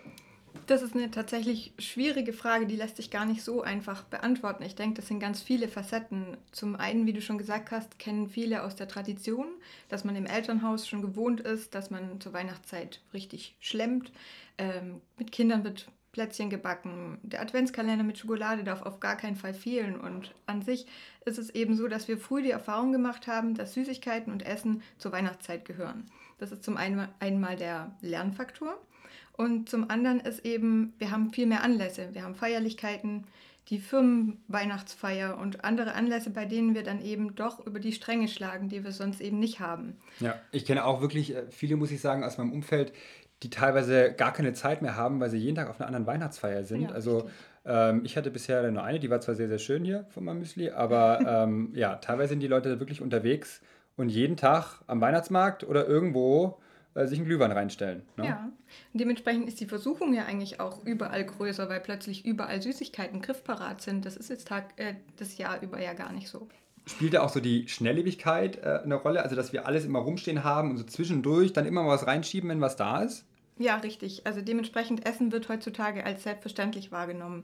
Das 0.69 0.83
ist 0.83 0.93
eine 0.93 1.09
tatsächlich 1.09 1.73
schwierige 1.79 2.31
Frage, 2.31 2.67
die 2.67 2.75
lässt 2.75 2.97
sich 2.97 3.09
gar 3.09 3.25
nicht 3.25 3.41
so 3.41 3.63
einfach 3.63 4.03
beantworten. 4.03 4.61
Ich 4.61 4.75
denke, 4.75 4.97
das 4.97 5.07
sind 5.07 5.19
ganz 5.19 5.41
viele 5.41 5.67
Facetten. 5.67 6.37
Zum 6.51 6.75
einen, 6.75 7.07
wie 7.07 7.13
du 7.13 7.23
schon 7.23 7.39
gesagt 7.39 7.71
hast, 7.71 7.97
kennen 7.97 8.29
viele 8.29 8.61
aus 8.61 8.75
der 8.75 8.87
Tradition, 8.87 9.47
dass 9.87 10.03
man 10.03 10.15
im 10.15 10.27
Elternhaus 10.27 10.87
schon 10.87 11.01
gewohnt 11.01 11.41
ist, 11.41 11.73
dass 11.73 11.89
man 11.89 12.21
zur 12.21 12.33
Weihnachtszeit 12.33 13.01
richtig 13.15 13.55
schlemmt. 13.59 14.11
Ähm, 14.59 15.01
mit 15.17 15.31
Kindern 15.31 15.63
wird 15.63 15.87
Plätzchen 16.11 16.51
gebacken. 16.51 17.17
Der 17.23 17.41
Adventskalender 17.41 18.03
mit 18.03 18.19
Schokolade 18.19 18.63
darf 18.63 18.83
auf 18.83 18.99
gar 18.99 19.15
keinen 19.15 19.37
Fall 19.37 19.55
fehlen. 19.55 19.99
Und 19.99 20.35
an 20.45 20.61
sich 20.61 20.85
ist 21.25 21.39
es 21.39 21.49
eben 21.49 21.75
so, 21.77 21.87
dass 21.87 22.07
wir 22.07 22.19
früh 22.19 22.43
die 22.43 22.51
Erfahrung 22.51 22.91
gemacht 22.91 23.25
haben, 23.25 23.55
dass 23.55 23.73
Süßigkeiten 23.73 24.31
und 24.31 24.45
Essen 24.45 24.83
zur 24.99 25.13
Weihnachtszeit 25.13 25.65
gehören. 25.65 26.11
Das 26.37 26.51
ist 26.51 26.63
zum 26.63 26.77
einen 26.77 27.07
einmal 27.19 27.55
der 27.55 27.97
Lernfaktor. 28.01 28.79
Und 29.33 29.69
zum 29.69 29.89
anderen 29.89 30.19
ist 30.19 30.45
eben, 30.45 30.93
wir 30.97 31.11
haben 31.11 31.31
viel 31.31 31.45
mehr 31.45 31.63
Anlässe. 31.63 32.09
Wir 32.13 32.23
haben 32.23 32.35
Feierlichkeiten, 32.35 33.25
die 33.69 33.77
Firmenweihnachtsfeier 33.77 35.37
und 35.37 35.63
andere 35.63 35.93
Anlässe, 35.93 36.31
bei 36.31 36.45
denen 36.45 36.73
wir 36.73 36.83
dann 36.83 37.01
eben 37.01 37.35
doch 37.35 37.65
über 37.65 37.79
die 37.79 37.91
Stränge 37.91 38.27
schlagen, 38.27 38.67
die 38.67 38.83
wir 38.83 38.91
sonst 38.91 39.21
eben 39.21 39.39
nicht 39.39 39.59
haben. 39.59 39.97
Ja, 40.19 40.35
ich 40.51 40.65
kenne 40.65 40.85
auch 40.85 41.01
wirklich 41.01 41.35
äh, 41.35 41.43
viele, 41.49 41.75
muss 41.75 41.91
ich 41.91 42.01
sagen, 42.01 42.23
aus 42.23 42.37
meinem 42.37 42.51
Umfeld, 42.51 42.93
die 43.43 43.49
teilweise 43.49 44.13
gar 44.13 44.33
keine 44.33 44.53
Zeit 44.53 44.81
mehr 44.81 44.95
haben, 44.95 45.19
weil 45.19 45.29
sie 45.29 45.37
jeden 45.37 45.55
Tag 45.55 45.69
auf 45.69 45.79
einer 45.79 45.87
anderen 45.87 46.07
Weihnachtsfeier 46.07 46.63
sind. 46.63 46.89
Ja, 46.89 46.89
also 46.89 47.29
ähm, 47.65 48.01
ich 48.03 48.17
hatte 48.17 48.31
bisher 48.31 48.69
nur 48.71 48.83
eine, 48.83 48.99
die 48.99 49.09
war 49.09 49.21
zwar 49.21 49.35
sehr, 49.35 49.47
sehr 49.47 49.59
schön 49.59 49.85
hier 49.85 50.05
von 50.09 50.25
meinem 50.25 50.39
Müsli, 50.39 50.71
aber 50.71 51.19
ähm, 51.47 51.71
ja, 51.75 51.95
teilweise 51.97 52.29
sind 52.29 52.41
die 52.41 52.47
Leute 52.47 52.79
wirklich 52.79 53.01
unterwegs 53.01 53.61
und 53.95 54.09
jeden 54.09 54.35
Tag 54.35 54.81
am 54.87 54.99
Weihnachtsmarkt 54.99 55.63
oder 55.63 55.87
irgendwo 55.87 56.59
äh, 56.95 57.05
sich 57.07 57.19
einen 57.19 57.27
Glühwein 57.27 57.51
reinstellen. 57.51 58.03
Ne? 58.17 58.25
Ja, 58.25 58.51
und 58.93 58.99
dementsprechend 58.99 59.47
ist 59.47 59.59
die 59.59 59.65
Versuchung 59.65 60.13
ja 60.13 60.25
eigentlich 60.25 60.59
auch 60.59 60.83
überall 60.85 61.23
größer, 61.23 61.69
weil 61.69 61.79
plötzlich 61.79 62.25
überall 62.25 62.61
Süßigkeiten 62.61 63.21
griffparat 63.21 63.81
sind. 63.81 64.05
Das 64.05 64.17
ist 64.17 64.29
jetzt 64.29 64.47
Tag, 64.47 64.73
äh, 64.77 64.95
das 65.17 65.37
Jahr 65.37 65.61
über 65.61 65.81
ja 65.81 65.93
gar 65.93 66.11
nicht 66.11 66.29
so. 66.29 66.47
Spielt 66.85 67.13
ja 67.13 67.21
auch 67.21 67.29
so 67.29 67.39
die 67.39 67.67
Schnelllebigkeit 67.67 68.57
äh, 68.63 68.79
eine 68.83 68.95
Rolle? 68.95 69.21
Also, 69.21 69.35
dass 69.35 69.53
wir 69.53 69.67
alles 69.67 69.85
immer 69.85 69.99
rumstehen 69.99 70.43
haben 70.43 70.71
und 70.71 70.77
so 70.77 70.83
zwischendurch 70.83 71.53
dann 71.53 71.65
immer 71.65 71.83
mal 71.83 71.89
was 71.89 72.07
reinschieben, 72.07 72.49
wenn 72.49 72.61
was 72.61 72.75
da 72.75 73.03
ist? 73.03 73.25
Ja, 73.59 73.75
richtig. 73.75 74.25
Also 74.25 74.41
dementsprechend 74.41 75.05
Essen 75.05 75.33
wird 75.33 75.49
heutzutage 75.49 76.05
als 76.05 76.23
selbstverständlich 76.23 76.91
wahrgenommen. 76.93 77.43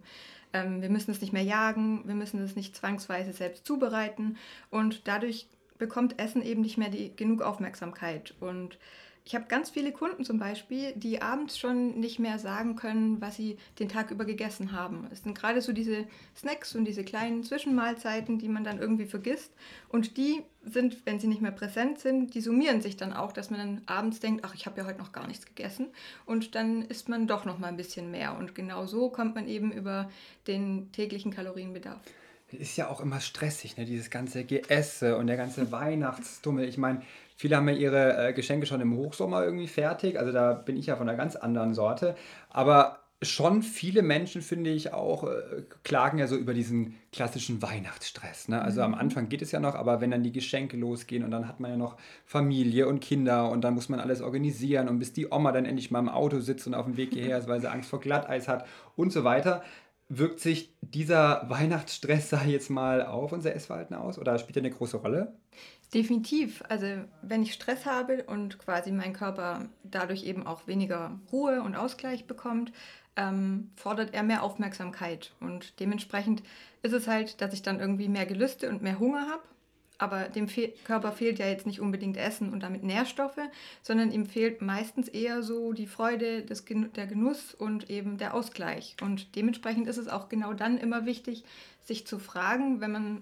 Ähm, 0.53 0.81
wir 0.81 0.89
müssen 0.89 1.11
es 1.11 1.19
nicht 1.19 1.33
mehr 1.33 1.43
jagen, 1.43 2.07
wir 2.07 2.15
müssen 2.15 2.41
es 2.41 2.55
nicht 2.55 2.75
zwangsweise 2.75 3.33
selbst 3.33 3.65
zubereiten 3.65 4.37
und 4.71 5.07
dadurch 5.09 5.47
bekommt 5.77 6.19
Essen 6.19 6.41
eben 6.41 6.61
nicht 6.61 6.77
mehr 6.77 6.89
die, 6.89 7.13
genug 7.13 7.41
Aufmerksamkeit. 7.41 8.33
Und 8.39 8.79
ich 9.27 9.33
habe 9.33 9.45
ganz 9.47 9.71
viele 9.71 9.91
Kunden 9.91 10.23
zum 10.23 10.37
Beispiel, 10.37 10.93
die 10.95 11.19
abends 11.19 11.57
schon 11.57 11.99
nicht 11.99 12.19
mehr 12.19 12.37
sagen 12.37 12.75
können, 12.75 13.19
was 13.21 13.35
sie 13.35 13.57
den 13.79 13.89
Tag 13.89 14.11
über 14.11 14.23
gegessen 14.23 14.71
haben. 14.71 15.07
Es 15.11 15.23
sind 15.23 15.35
gerade 15.35 15.61
so 15.61 15.73
diese 15.73 16.05
Snacks 16.37 16.75
und 16.75 16.85
diese 16.85 17.03
kleinen 17.03 17.43
Zwischenmahlzeiten, 17.43 18.37
die 18.37 18.47
man 18.47 18.63
dann 18.63 18.77
irgendwie 18.77 19.07
vergisst. 19.07 19.51
Und 19.89 20.17
die 20.17 20.43
sind, 20.63 21.07
wenn 21.07 21.19
sie 21.19 21.25
nicht 21.25 21.41
mehr 21.41 21.51
präsent 21.51 21.97
sind, 21.97 22.35
die 22.35 22.41
summieren 22.41 22.81
sich 22.81 22.97
dann 22.97 23.13
auch, 23.13 23.31
dass 23.31 23.49
man 23.49 23.59
dann 23.59 23.81
abends 23.87 24.19
denkt, 24.19 24.45
ach, 24.45 24.53
ich 24.53 24.67
habe 24.67 24.79
ja 24.79 24.85
heute 24.85 24.99
noch 24.99 25.11
gar 25.11 25.25
nichts 25.25 25.47
gegessen. 25.47 25.87
Und 26.27 26.53
dann 26.53 26.83
isst 26.83 27.09
man 27.09 27.25
doch 27.25 27.45
noch 27.45 27.57
mal 27.57 27.67
ein 27.67 27.77
bisschen 27.77 28.11
mehr. 28.11 28.37
Und 28.37 28.53
genau 28.53 28.85
so 28.85 29.09
kommt 29.09 29.33
man 29.33 29.47
eben 29.47 29.71
über 29.71 30.07
den 30.45 30.91
täglichen 30.91 31.31
Kalorienbedarf 31.31 32.01
ist 32.51 32.77
ja 32.77 32.89
auch 32.89 33.01
immer 33.01 33.19
stressig, 33.19 33.77
ne? 33.77 33.85
dieses 33.85 34.09
ganze 34.09 34.43
Geesse 34.43 35.17
und 35.17 35.27
der 35.27 35.37
ganze 35.37 35.71
Weihnachtsstummel. 35.71 36.67
Ich 36.67 36.77
meine, 36.77 37.01
Viele 37.37 37.57
haben 37.57 37.67
ja 37.67 37.75
ihre 37.75 38.29
äh, 38.29 38.33
Geschenke 38.33 38.65
schon 38.65 38.79
im 38.79 38.95
Hochsommer 38.95 39.43
irgendwie 39.43 39.67
fertig. 39.67 40.17
Also 40.17 40.31
da 40.31 40.53
bin 40.53 40.77
ich 40.77 40.85
ja 40.85 40.95
von 40.95 41.07
einer 41.09 41.17
ganz 41.17 41.35
anderen 41.35 41.73
Sorte. 41.73 42.15
Aber 42.49 42.99
schon 43.21 43.61
viele 43.61 44.03
Menschen, 44.03 44.41
finde 44.41 44.69
ich, 44.69 44.93
auch 44.93 45.25
äh, 45.25 45.63
klagen 45.83 46.17
ja 46.17 46.27
so 46.27 46.37
über 46.37 46.53
diesen 46.53 46.95
klassischen 47.11 47.61
Weihnachtsstress. 47.61 48.47
Ne? 48.47 48.61
Also 48.61 48.79
mhm. 48.79 48.93
am 48.93 48.95
Anfang 48.95 49.27
geht 49.27 49.41
es 49.41 49.51
ja 49.51 49.59
noch, 49.59 49.75
aber 49.75 49.99
wenn 49.99 50.11
dann 50.11 50.23
die 50.23 50.31
Geschenke 50.31 50.77
losgehen 50.77 51.25
und 51.25 51.31
dann 51.31 51.45
hat 51.45 51.59
man 51.59 51.71
ja 51.71 51.77
noch 51.77 51.97
Familie 52.25 52.87
und 52.87 53.01
Kinder 53.01 53.49
und 53.49 53.61
dann 53.61 53.73
muss 53.73 53.89
man 53.89 53.99
alles 53.99 54.21
organisieren 54.21 54.87
und 54.87 54.99
bis 54.99 55.11
die 55.11 55.27
Oma 55.29 55.51
dann 55.51 55.65
endlich 55.65 55.91
mal 55.91 55.99
im 55.99 56.09
Auto 56.09 56.39
sitzt 56.39 56.67
und 56.67 56.73
auf 56.73 56.85
dem 56.85 56.95
Weg 56.95 57.13
hierher 57.13 57.37
ist, 57.37 57.49
weil 57.49 57.59
sie 57.59 57.69
Angst 57.69 57.89
vor 57.89 57.99
Glatteis 57.99 58.47
hat 58.47 58.65
und 58.95 59.11
so 59.11 59.25
weiter. 59.25 59.61
Wirkt 60.07 60.39
sich 60.39 60.75
dieser 60.81 61.49
Weihnachtsstress, 61.49 62.29
sag 62.29 62.45
ich 62.45 62.51
jetzt 62.51 62.69
mal, 62.69 63.03
auf 63.05 63.31
unser 63.31 63.55
Essverhalten 63.55 63.95
aus 63.95 64.19
oder 64.19 64.37
spielt 64.37 64.57
er 64.57 64.61
eine 64.61 64.71
große 64.71 64.97
Rolle? 64.97 65.33
Definitiv. 65.93 66.63
Also 66.69 66.85
wenn 67.21 67.41
ich 67.41 67.53
Stress 67.53 67.85
habe 67.85 68.23
und 68.25 68.59
quasi 68.59 68.91
mein 68.91 69.13
Körper 69.13 69.69
dadurch 69.83 70.23
eben 70.23 70.45
auch 70.45 70.67
weniger 70.67 71.19
Ruhe 71.31 71.61
und 71.61 71.75
Ausgleich 71.75 72.27
bekommt, 72.27 72.71
ähm, 73.15 73.71
fordert 73.75 74.13
er 74.13 74.23
mehr 74.23 74.43
Aufmerksamkeit. 74.43 75.33
Und 75.39 75.79
dementsprechend 75.79 76.43
ist 76.81 76.93
es 76.93 77.07
halt, 77.07 77.41
dass 77.41 77.53
ich 77.53 77.61
dann 77.61 77.79
irgendwie 77.79 78.09
mehr 78.09 78.25
Gelüste 78.25 78.69
und 78.69 78.81
mehr 78.81 78.99
Hunger 78.99 79.27
habe. 79.29 79.43
Aber 79.97 80.23
dem 80.29 80.47
Fe 80.47 80.73
Körper 80.83 81.11
fehlt 81.11 81.39
ja 81.39 81.47
jetzt 81.47 81.65
nicht 81.65 81.79
unbedingt 81.79 82.17
Essen 82.17 82.51
und 82.51 82.61
damit 82.61 82.83
Nährstoffe, 82.83 83.39
sondern 83.81 84.11
ihm 84.11 84.25
fehlt 84.25 84.61
meistens 84.61 85.07
eher 85.07 85.41
so 85.41 85.73
die 85.73 85.87
Freude, 85.87 86.41
des 86.41 86.65
Gen 86.65 86.91
der 86.93 87.07
Genuss 87.07 87.53
und 87.53 87.89
eben 87.89 88.17
der 88.17 88.33
Ausgleich. 88.33 88.95
Und 89.01 89.35
dementsprechend 89.35 89.87
ist 89.87 89.97
es 89.97 90.07
auch 90.07 90.29
genau 90.29 90.53
dann 90.53 90.77
immer 90.77 91.05
wichtig, 91.05 91.43
sich 91.83 92.05
zu 92.05 92.19
fragen, 92.19 92.81
wenn 92.81 92.91
man 92.91 93.21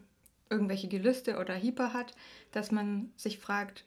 irgendwelche 0.50 0.88
Gelüste 0.88 1.38
oder 1.38 1.56
Hyper 1.56 1.94
hat, 1.94 2.13
dass 2.51 2.72
man 2.72 3.12
sich 3.15 3.39
fragt, 3.39 3.86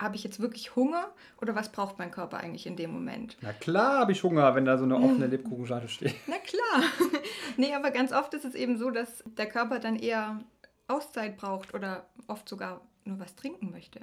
habe 0.00 0.14
ich 0.14 0.22
jetzt 0.22 0.40
wirklich 0.40 0.76
Hunger 0.76 1.08
oder 1.40 1.54
was 1.54 1.70
braucht 1.70 1.98
mein 1.98 2.10
Körper 2.10 2.38
eigentlich 2.38 2.66
in 2.66 2.76
dem 2.76 2.92
Moment? 2.92 3.36
Na 3.40 3.52
klar 3.52 3.98
habe 4.00 4.12
ich 4.12 4.22
Hunger, 4.22 4.54
wenn 4.54 4.64
da 4.64 4.78
so 4.78 4.84
eine 4.84 4.96
offene 4.96 5.26
Lebkuchenschale 5.26 5.88
steht. 5.88 6.14
Na 6.26 6.36
klar. 6.38 6.90
nee, 7.56 7.74
aber 7.74 7.90
ganz 7.90 8.12
oft 8.12 8.32
ist 8.34 8.44
es 8.44 8.54
eben 8.54 8.78
so, 8.78 8.90
dass 8.90 9.24
der 9.36 9.46
Körper 9.46 9.80
dann 9.80 9.96
eher 9.96 10.40
Auszeit 10.88 11.36
braucht 11.36 11.74
oder 11.74 12.06
oft 12.26 12.48
sogar 12.48 12.80
nur 13.04 13.18
was 13.18 13.34
trinken 13.36 13.70
möchte. 13.70 14.00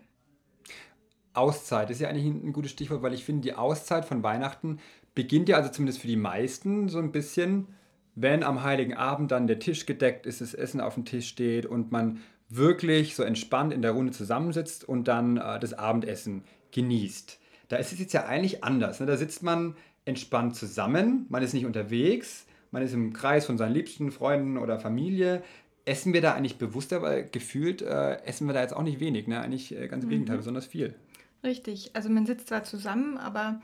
Auszeit 1.34 1.90
ist 1.90 2.00
ja 2.00 2.08
eigentlich 2.08 2.26
ein 2.26 2.54
gutes 2.54 2.72
Stichwort, 2.72 3.02
weil 3.02 3.14
ich 3.14 3.26
finde, 3.26 3.42
die 3.42 3.54
Auszeit 3.54 4.06
von 4.06 4.24
Weihnachten 4.24 4.80
beginnt 5.14 5.50
ja 5.50 5.58
also 5.58 5.70
zumindest 5.70 6.00
für 6.00 6.08
die 6.08 6.16
meisten 6.16 6.88
so 6.88 7.00
ein 7.00 7.12
bisschen 7.12 7.68
wenn 8.16 8.44
am 8.44 8.64
heiligen 8.64 8.94
Abend 8.94 9.32
dann 9.32 9.46
der 9.46 9.60
Tisch 9.60 9.86
gedeckt 9.86 10.26
ist, 10.26 10.42
das 10.42 10.54
Essen 10.54 10.82
auf 10.82 10.96
dem 10.96 11.06
Tisch 11.06 11.28
steht 11.28 11.66
und 11.66 11.92
man 11.92 12.22
wirklich 12.48 13.16
so 13.16 13.24
entspannt 13.24 13.74
in 13.74 13.82
der 13.82 13.92
Runde 13.92 14.14
zusammensitzt 14.14 14.88
und 14.88 15.08
dann 15.08 15.38
äh, 15.38 15.60
das 15.60 15.74
Abendessen 15.74 16.44
genießt. 16.72 17.40
Da 17.68 17.78
ist 17.78 17.92
es 17.92 18.00
jetzt 18.00 18.14
ja 18.14 18.26
eigentlich 18.26 18.64
anders. 18.64 19.00
Ne? 19.00 19.06
Da 19.06 19.18
sitzt 19.18 19.44
man 19.44 19.76
entspannt 20.06 20.56
zusammen, 20.56 21.26
man 21.30 21.44
ist 21.44 21.54
nicht 21.54 21.66
unterwegs, 21.66 22.46
man 22.72 22.84
ist 22.84 22.94
im 22.94 23.14
Kreis 23.14 23.46
von 23.46 23.58
seinen 23.58 23.74
liebsten 23.74 24.12
Freunden 24.12 24.58
oder 24.58 24.80
Familie. 24.80 25.44
Essen 25.86 26.14
wir 26.14 26.22
da 26.22 26.34
eigentlich 26.34 26.58
bewusster, 26.58 27.02
weil 27.02 27.30
gefühlt 27.30 27.82
äh, 27.82 28.22
essen 28.24 28.48
wir 28.48 28.54
da 28.54 28.62
jetzt 28.62 28.76
auch 28.76 28.84
nicht 28.84 29.00
wenig, 29.00 29.28
ne? 29.28 29.40
eigentlich 29.40 29.76
äh, 29.76 29.88
ganz 29.88 30.04
im 30.04 30.10
mhm. 30.10 30.14
Gegenteil, 30.14 30.38
besonders 30.38 30.66
viel. 30.66 30.96
Richtig, 31.44 31.92
also 31.94 32.10
man 32.10 32.26
sitzt 32.26 32.48
zwar 32.48 32.64
zusammen, 32.64 33.18
aber 33.18 33.62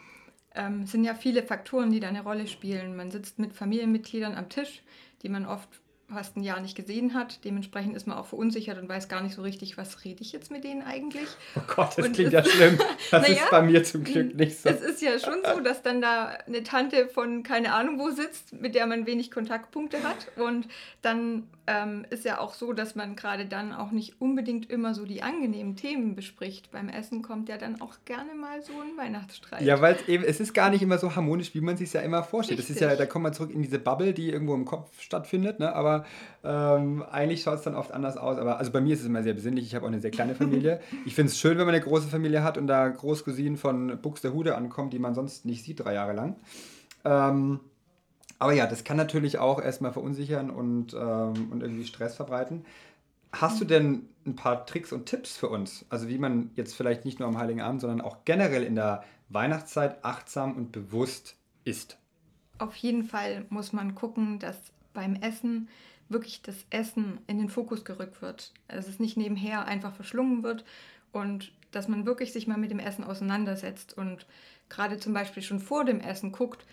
ähm, 0.54 0.82
es 0.84 0.92
sind 0.92 1.04
ja 1.04 1.16
viele 1.16 1.44
Faktoren, 1.44 1.92
die 1.92 2.00
da 2.00 2.10
eine 2.10 2.24
Rolle 2.24 2.48
spielen. 2.48 2.96
Man 2.96 3.10
sitzt 3.10 3.40
mit 3.40 3.54
Familienmitgliedern 3.54 4.36
am 4.36 4.50
Tisch, 4.50 4.84
die 5.24 5.30
man 5.30 5.46
oft 5.46 5.68
fast 6.14 6.38
ein 6.38 6.44
Jahr 6.44 6.60
nicht 6.60 6.76
gesehen 6.76 7.14
hat. 7.14 7.44
Dementsprechend 7.44 7.96
ist 7.96 8.08
man 8.08 8.18
auch 8.18 8.26
verunsichert 8.26 8.78
und 8.78 8.88
weiß 8.88 9.10
gar 9.10 9.22
nicht 9.22 9.36
so 9.36 9.42
richtig, 9.42 9.78
was 9.78 10.04
rede 10.06 10.22
ich 10.22 10.32
jetzt 10.32 10.52
mit 10.52 10.64
denen 10.64 10.82
eigentlich. 10.82 11.28
Oh 11.56 11.62
Gott, 11.68 11.98
das 11.98 12.06
und 12.06 12.14
klingt 12.14 12.34
ja 12.34 12.44
schlimm. 12.44 12.80
Das 13.10 13.28
naja, 13.28 13.44
ist 13.44 13.52
bei 13.52 13.62
mir 13.62 13.84
zum 13.84 14.04
Glück 14.04 14.36
nicht 14.36 14.62
so. 14.62 14.70
Es 14.70 14.82
ist 14.82 15.02
ja 15.02 15.20
schon 15.20 15.40
so, 15.44 15.60
dass 15.60 15.82
dann 15.82 16.02
da 16.02 16.38
eine 16.48 16.64
Tante 16.64 17.08
von 17.08 17.44
keine 17.44 17.74
Ahnung 17.74 18.00
wo 18.00 18.10
sitzt, 18.10 18.54
mit 18.54 18.76
der 18.76 18.86
man 18.86 19.06
wenig 19.06 19.32
Kontaktpunkte 19.32 20.04
hat. 20.04 20.28
Und 20.38 20.68
dann 21.02 21.48
ähm, 21.68 22.06
ist 22.10 22.26
ja 22.26 22.40
auch 22.40 22.54
so, 22.54 22.74
dass 22.74 22.96
man 22.96 23.16
gerade 23.16 23.46
dann 23.46 23.74
auch 23.74 23.92
nicht 23.92 24.20
unbedingt 24.20 24.70
immer 24.70 24.94
so 24.94 25.06
die 25.06 25.24
angenehmen 25.24 25.76
Themen 25.76 26.16
bespricht. 26.16 26.72
Beim 26.72 26.90
Essen 26.90 27.22
kommt 27.22 27.50
ja 27.50 27.58
dann 27.58 27.82
auch 27.82 27.96
gerne 28.06 28.34
mal 28.34 28.62
so 28.62 28.74
ein 28.74 28.98
Weihnachtsstreit. 28.98 29.62
Ja, 29.62 29.82
weil 29.82 29.96
es 29.96 30.08
eben, 30.08 30.24
es 30.24 30.40
ist 30.40 30.54
gar 30.54 30.70
nicht 30.70 30.82
immer 30.82 30.98
so 30.98 31.16
harmonisch, 31.16 31.54
wie 31.54 31.62
man 31.62 31.78
sich 31.78 31.94
ja 31.94 32.02
immer 32.02 32.24
vorstellt. 32.24 32.60
Richtig. 32.60 32.76
Das 32.76 32.82
ist 32.82 32.90
ja, 32.90 32.96
da 32.96 33.06
kommt 33.06 33.24
man 33.24 33.34
zurück 33.34 33.52
in 33.52 33.62
diese 33.62 33.80
Bubble, 33.80 34.14
die 34.14 34.30
irgendwo 34.30 34.56
im 34.56 34.66
Kopf 34.66 35.02
stattfindet, 35.02 35.60
ne? 35.60 35.74
aber 35.74 36.01
ähm, 36.44 37.04
eigentlich 37.12 37.44
schaut 37.44 37.60
es 37.60 37.62
dann 37.62 37.76
oft 37.76 37.92
anders 37.92 38.18
aus. 38.18 38.38
Aber 38.38 38.58
also 38.58 38.72
bei 38.72 38.82
mir 38.82 38.94
ist 38.94 39.02
es 39.02 39.06
immer 39.06 39.24
sehr 39.24 39.34
besinnlich. 39.34 39.66
Ich 39.66 39.76
habe 39.76 39.86
auch 39.86 39.90
eine 39.90 40.00
sehr 40.00 40.12
kleine 40.12 40.36
Familie. 40.36 40.80
ich 41.06 41.16
finde 41.16 41.32
es 41.32 41.40
schön, 41.40 41.58
wenn 41.58 41.66
man 41.66 41.76
eine 41.76 41.84
große 41.84 42.08
Familie 42.08 42.44
hat 42.44 42.58
und 42.58 42.68
da 42.68 42.88
Großcousinen 42.88 43.58
von 43.58 44.00
Buxtehude 44.02 44.56
ankommen, 44.56 44.90
die 44.90 45.00
man 45.00 45.14
sonst 45.14 45.46
nicht 45.46 45.64
sieht 45.64 45.80
drei 45.80 45.94
Jahre 45.94 46.14
lang. 46.14 46.36
Ähm, 47.04 47.60
aber 48.40 48.54
ja, 48.54 48.66
das 48.66 48.84
kann 48.84 48.98
natürlich 48.98 49.38
auch 49.38 49.62
erstmal 49.62 49.94
verunsichern 49.94 50.50
und, 50.50 50.94
ähm, 50.94 51.52
und 51.52 51.62
irgendwie 51.62 51.86
Stress 51.86 52.16
verbreiten. 52.16 52.66
Hast 53.32 53.62
du 53.62 53.66
denn 53.66 54.10
ein 54.26 54.36
paar 54.36 54.66
Tricks 54.66 54.92
und 54.92 55.06
Tipps 55.06 55.38
für 55.38 55.48
uns? 55.48 55.86
Also 55.90 56.10
wie 56.10 56.18
man 56.18 56.52
jetzt 56.56 56.76
vielleicht 56.76 57.06
nicht 57.06 57.20
nur 57.20 57.28
am 57.28 57.38
Heiligen 57.38 57.62
Abend, 57.62 57.82
sondern 57.82 58.02
auch 58.02 58.26
generell 58.26 58.64
in 58.64 58.76
der 58.76 59.04
Weihnachtszeit 59.30 60.04
achtsam 60.04 60.56
und 60.56 60.72
bewusst 60.72 61.36
isst? 61.64 61.98
Auf 62.58 62.76
jeden 62.76 63.04
Fall 63.04 63.46
muss 63.50 63.74
man 63.74 63.96
gucken, 63.96 64.40
dass 64.40 64.58
beim 64.94 65.16
Essen 65.16 65.70
wirklich 66.12 66.42
das 66.42 66.66
Essen 66.70 67.20
in 67.28 67.38
den 67.38 67.50
Fokus 67.50 67.86
gerückt 67.86 68.22
wird. 68.22 68.52
Dass 68.68 68.88
es 68.88 69.00
nicht 69.00 69.18
nebenher 69.18 69.66
einfach 69.66 69.94
verschlungen 69.94 70.44
wird 70.44 70.66
und 71.12 71.52
dass 71.72 71.88
man 71.88 72.06
wirklich 72.06 72.34
sich 72.34 72.48
mal 72.48 72.58
mit 72.58 72.72
dem 72.72 72.80
Essen 72.80 73.04
auseinandersetzt 73.04 73.98
und 73.98 74.26
gerade 74.70 74.98
zum 74.98 75.14
Beispiel 75.14 75.44
schon 75.44 75.60
vor 75.60 75.86
dem 75.86 76.00
Essen 76.00 76.32
guckt, 76.32 76.66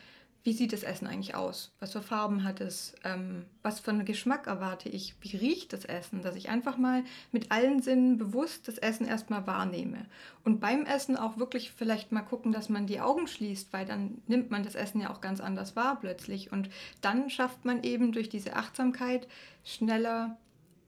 wie 0.48 0.54
sieht 0.54 0.72
das 0.72 0.82
Essen 0.82 1.06
eigentlich 1.06 1.34
aus? 1.34 1.72
Was 1.78 1.92
für 1.92 2.00
Farben 2.00 2.42
hat 2.42 2.62
es? 2.62 2.94
Ähm, 3.04 3.44
was 3.62 3.80
für 3.80 3.90
einen 3.90 4.06
Geschmack 4.06 4.46
erwarte 4.46 4.88
ich? 4.88 5.14
Wie 5.20 5.36
riecht 5.36 5.74
das 5.74 5.84
Essen? 5.84 6.22
Dass 6.22 6.36
ich 6.36 6.48
einfach 6.48 6.78
mal 6.78 7.04
mit 7.32 7.52
allen 7.52 7.82
Sinnen 7.82 8.16
bewusst 8.16 8.66
das 8.66 8.78
Essen 8.78 9.06
erstmal 9.06 9.46
wahrnehme. 9.46 10.06
Und 10.44 10.58
beim 10.58 10.86
Essen 10.86 11.18
auch 11.18 11.36
wirklich 11.36 11.70
vielleicht 11.72 12.12
mal 12.12 12.22
gucken, 12.22 12.50
dass 12.50 12.70
man 12.70 12.86
die 12.86 12.98
Augen 12.98 13.26
schließt, 13.26 13.74
weil 13.74 13.84
dann 13.84 14.22
nimmt 14.26 14.50
man 14.50 14.62
das 14.62 14.74
Essen 14.74 15.02
ja 15.02 15.10
auch 15.10 15.20
ganz 15.20 15.42
anders 15.42 15.76
wahr 15.76 16.00
plötzlich. 16.00 16.50
Und 16.50 16.70
dann 17.02 17.28
schafft 17.28 17.66
man 17.66 17.82
eben 17.82 18.12
durch 18.12 18.30
diese 18.30 18.56
Achtsamkeit 18.56 19.28
schneller 19.64 20.38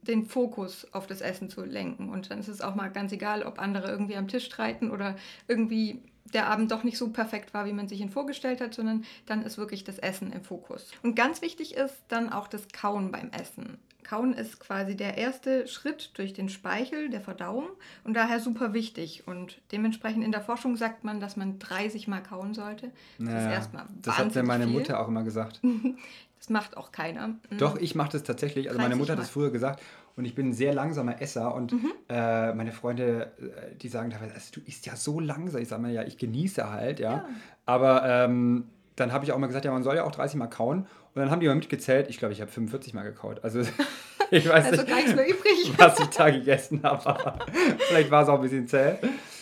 den 0.00 0.24
Fokus 0.24 0.86
auf 0.92 1.06
das 1.06 1.20
Essen 1.20 1.50
zu 1.50 1.62
lenken. 1.66 2.08
Und 2.08 2.30
dann 2.30 2.38
ist 2.38 2.48
es 2.48 2.62
auch 2.62 2.74
mal 2.74 2.88
ganz 2.88 3.12
egal, 3.12 3.42
ob 3.42 3.58
andere 3.58 3.90
irgendwie 3.90 4.16
am 4.16 4.26
Tisch 4.26 4.46
streiten 4.46 4.90
oder 4.90 5.16
irgendwie 5.48 6.00
der 6.24 6.48
Abend 6.48 6.70
doch 6.70 6.84
nicht 6.84 6.98
so 6.98 7.10
perfekt 7.10 7.54
war, 7.54 7.66
wie 7.66 7.72
man 7.72 7.88
sich 7.88 8.00
ihn 8.00 8.10
vorgestellt 8.10 8.60
hat, 8.60 8.74
sondern 8.74 9.04
dann 9.26 9.42
ist 9.42 9.58
wirklich 9.58 9.84
das 9.84 9.98
Essen 9.98 10.32
im 10.32 10.42
Fokus. 10.42 10.90
Und 11.02 11.14
ganz 11.14 11.42
wichtig 11.42 11.74
ist 11.74 12.02
dann 12.08 12.32
auch 12.32 12.48
das 12.48 12.68
Kauen 12.68 13.10
beim 13.10 13.30
Essen. 13.30 13.78
Kauen 14.10 14.32
ist 14.32 14.58
quasi 14.58 14.96
der 14.96 15.18
erste 15.18 15.68
Schritt 15.68 16.10
durch 16.14 16.32
den 16.32 16.48
Speichel 16.48 17.10
der 17.10 17.20
Verdauung 17.20 17.68
und 18.02 18.14
daher 18.14 18.40
super 18.40 18.72
wichtig. 18.72 19.28
Und 19.28 19.60
dementsprechend 19.70 20.24
in 20.24 20.32
der 20.32 20.40
Forschung 20.40 20.76
sagt 20.76 21.04
man, 21.04 21.20
dass 21.20 21.36
man 21.36 21.60
30 21.60 22.08
Mal 22.08 22.20
kauen 22.20 22.52
sollte. 22.52 22.90
Das 23.18 23.28
naja, 23.28 23.38
ist 23.38 23.52
erstmal 23.52 23.86
Das 24.02 24.18
hat 24.18 24.34
ja 24.34 24.42
meine 24.42 24.64
viel. 24.64 24.72
Mutter 24.72 25.00
auch 25.00 25.06
immer 25.06 25.22
gesagt. 25.22 25.60
das 26.38 26.48
macht 26.48 26.76
auch 26.76 26.90
keiner. 26.90 27.28
Mhm. 27.28 27.58
Doch, 27.58 27.76
ich 27.76 27.94
mache 27.94 28.10
das 28.10 28.24
tatsächlich. 28.24 28.68
Also 28.68 28.80
meine 28.80 28.96
Mutter 28.96 29.12
hat 29.12 29.20
das 29.20 29.30
früher 29.30 29.50
gesagt 29.50 29.80
und 30.16 30.24
ich 30.24 30.34
bin 30.34 30.48
ein 30.48 30.52
sehr 30.52 30.74
langsamer 30.74 31.20
Esser 31.20 31.54
und 31.54 31.72
mhm. 31.72 31.92
äh, 32.08 32.52
meine 32.52 32.72
Freunde, 32.72 33.32
äh, 33.38 33.76
die 33.76 33.88
sagen 33.88 34.10
teilweise, 34.10 34.34
also, 34.34 34.52
du 34.54 34.60
isst 34.66 34.86
ja 34.86 34.96
so 34.96 35.20
langsam. 35.20 35.62
Ich 35.62 35.68
sage 35.68 35.82
mal, 35.82 35.92
ja, 35.92 36.02
ich 36.02 36.18
genieße 36.18 36.70
halt, 36.70 37.00
ja. 37.00 37.12
ja. 37.12 37.28
Aber 37.66 38.04
ähm, 38.04 38.66
dann 38.96 39.12
habe 39.12 39.24
ich 39.24 39.32
auch 39.32 39.38
mal 39.38 39.46
gesagt, 39.46 39.64
ja, 39.64 39.72
man 39.72 39.82
soll 39.82 39.96
ja 39.96 40.04
auch 40.04 40.12
30 40.12 40.36
Mal 40.36 40.48
kauen. 40.48 40.80
Und 40.80 41.16
dann 41.20 41.30
haben 41.30 41.40
die 41.40 41.48
mal 41.48 41.54
mitgezählt. 41.54 42.08
Ich 42.08 42.18
glaube, 42.18 42.32
ich 42.32 42.40
habe 42.40 42.50
45 42.50 42.94
Mal 42.94 43.02
gekaut. 43.02 43.42
Also 43.42 43.60
ich 44.30 44.48
weiß 44.48 44.66
also 44.66 44.82
nicht, 44.82 45.16
was 45.78 45.98
ich 45.98 46.06
da 46.08 46.30
gegessen 46.30 46.82
habe. 46.82 47.38
vielleicht 47.88 48.10
war 48.10 48.22
es 48.22 48.28
auch 48.28 48.36
ein 48.36 48.42
bisschen 48.42 48.68
zäh. 48.68 48.96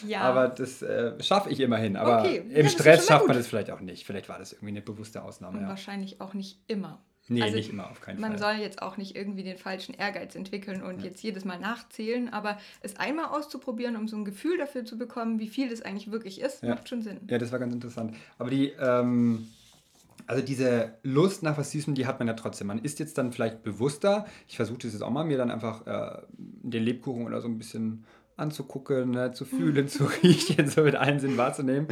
Ja. 0.06 0.20
Aber 0.20 0.48
das 0.48 0.80
äh, 0.82 1.20
schaffe 1.22 1.50
ich 1.50 1.60
immerhin. 1.60 1.96
Aber 1.96 2.20
okay. 2.20 2.44
im 2.48 2.64
ja, 2.64 2.68
Stress 2.68 3.06
schafft 3.06 3.26
man 3.26 3.36
das 3.36 3.48
vielleicht 3.48 3.70
auch 3.70 3.80
nicht. 3.80 4.06
Vielleicht 4.06 4.28
war 4.28 4.38
das 4.38 4.52
irgendwie 4.52 4.68
eine 4.68 4.82
bewusste 4.82 5.22
Ausnahme. 5.22 5.58
Und 5.58 5.64
ja. 5.64 5.68
wahrscheinlich 5.68 6.20
auch 6.20 6.34
nicht 6.34 6.60
immer. 6.68 7.02
Nee, 7.28 7.42
also 7.42 7.56
nicht 7.56 7.70
immer, 7.70 7.90
auf 7.90 8.00
keinen 8.00 8.20
man 8.20 8.38
Fall. 8.38 8.40
Man 8.40 8.56
soll 8.56 8.64
jetzt 8.64 8.80
auch 8.82 8.96
nicht 8.96 9.14
irgendwie 9.14 9.42
den 9.42 9.58
falschen 9.58 9.94
Ehrgeiz 9.94 10.34
entwickeln 10.34 10.82
und 10.82 11.00
ja. 11.00 11.06
jetzt 11.06 11.22
jedes 11.22 11.44
Mal 11.44 11.58
nachzählen, 11.58 12.32
aber 12.32 12.58
es 12.80 12.96
einmal 12.96 13.26
auszuprobieren, 13.26 13.96
um 13.96 14.08
so 14.08 14.16
ein 14.16 14.24
Gefühl 14.24 14.56
dafür 14.56 14.84
zu 14.84 14.96
bekommen, 14.96 15.38
wie 15.38 15.48
viel 15.48 15.68
das 15.68 15.82
eigentlich 15.82 16.10
wirklich 16.10 16.40
ist, 16.40 16.62
ja. 16.62 16.70
macht 16.70 16.88
schon 16.88 17.02
Sinn. 17.02 17.20
Ja, 17.28 17.38
das 17.38 17.52
war 17.52 17.58
ganz 17.58 17.74
interessant. 17.74 18.16
Aber 18.38 18.50
die, 18.50 18.72
ähm, 18.80 19.48
also 20.26 20.42
diese 20.42 20.94
Lust 21.02 21.42
nach 21.42 21.58
was 21.58 21.70
Süßem, 21.70 21.94
die 21.94 22.06
hat 22.06 22.18
man 22.18 22.28
ja 22.28 22.34
trotzdem. 22.34 22.66
Man 22.66 22.78
ist 22.78 22.98
jetzt 22.98 23.18
dann 23.18 23.32
vielleicht 23.32 23.62
bewusster. 23.62 24.26
Ich 24.46 24.56
versuche 24.56 24.78
das 24.78 24.92
jetzt 24.92 25.02
auch 25.02 25.10
mal, 25.10 25.24
mir 25.24 25.38
dann 25.38 25.50
einfach 25.50 25.86
äh, 25.86 26.22
den 26.36 26.82
Lebkuchen 26.82 27.26
oder 27.26 27.40
so 27.40 27.48
ein 27.48 27.58
bisschen 27.58 28.04
anzugucken, 28.36 29.10
ne, 29.10 29.32
zu 29.32 29.44
fühlen, 29.44 29.88
zu 29.88 30.04
riechen, 30.04 30.68
so 30.68 30.82
mit 30.82 30.96
allen 30.96 31.18
Sinn 31.20 31.36
wahrzunehmen. 31.36 31.88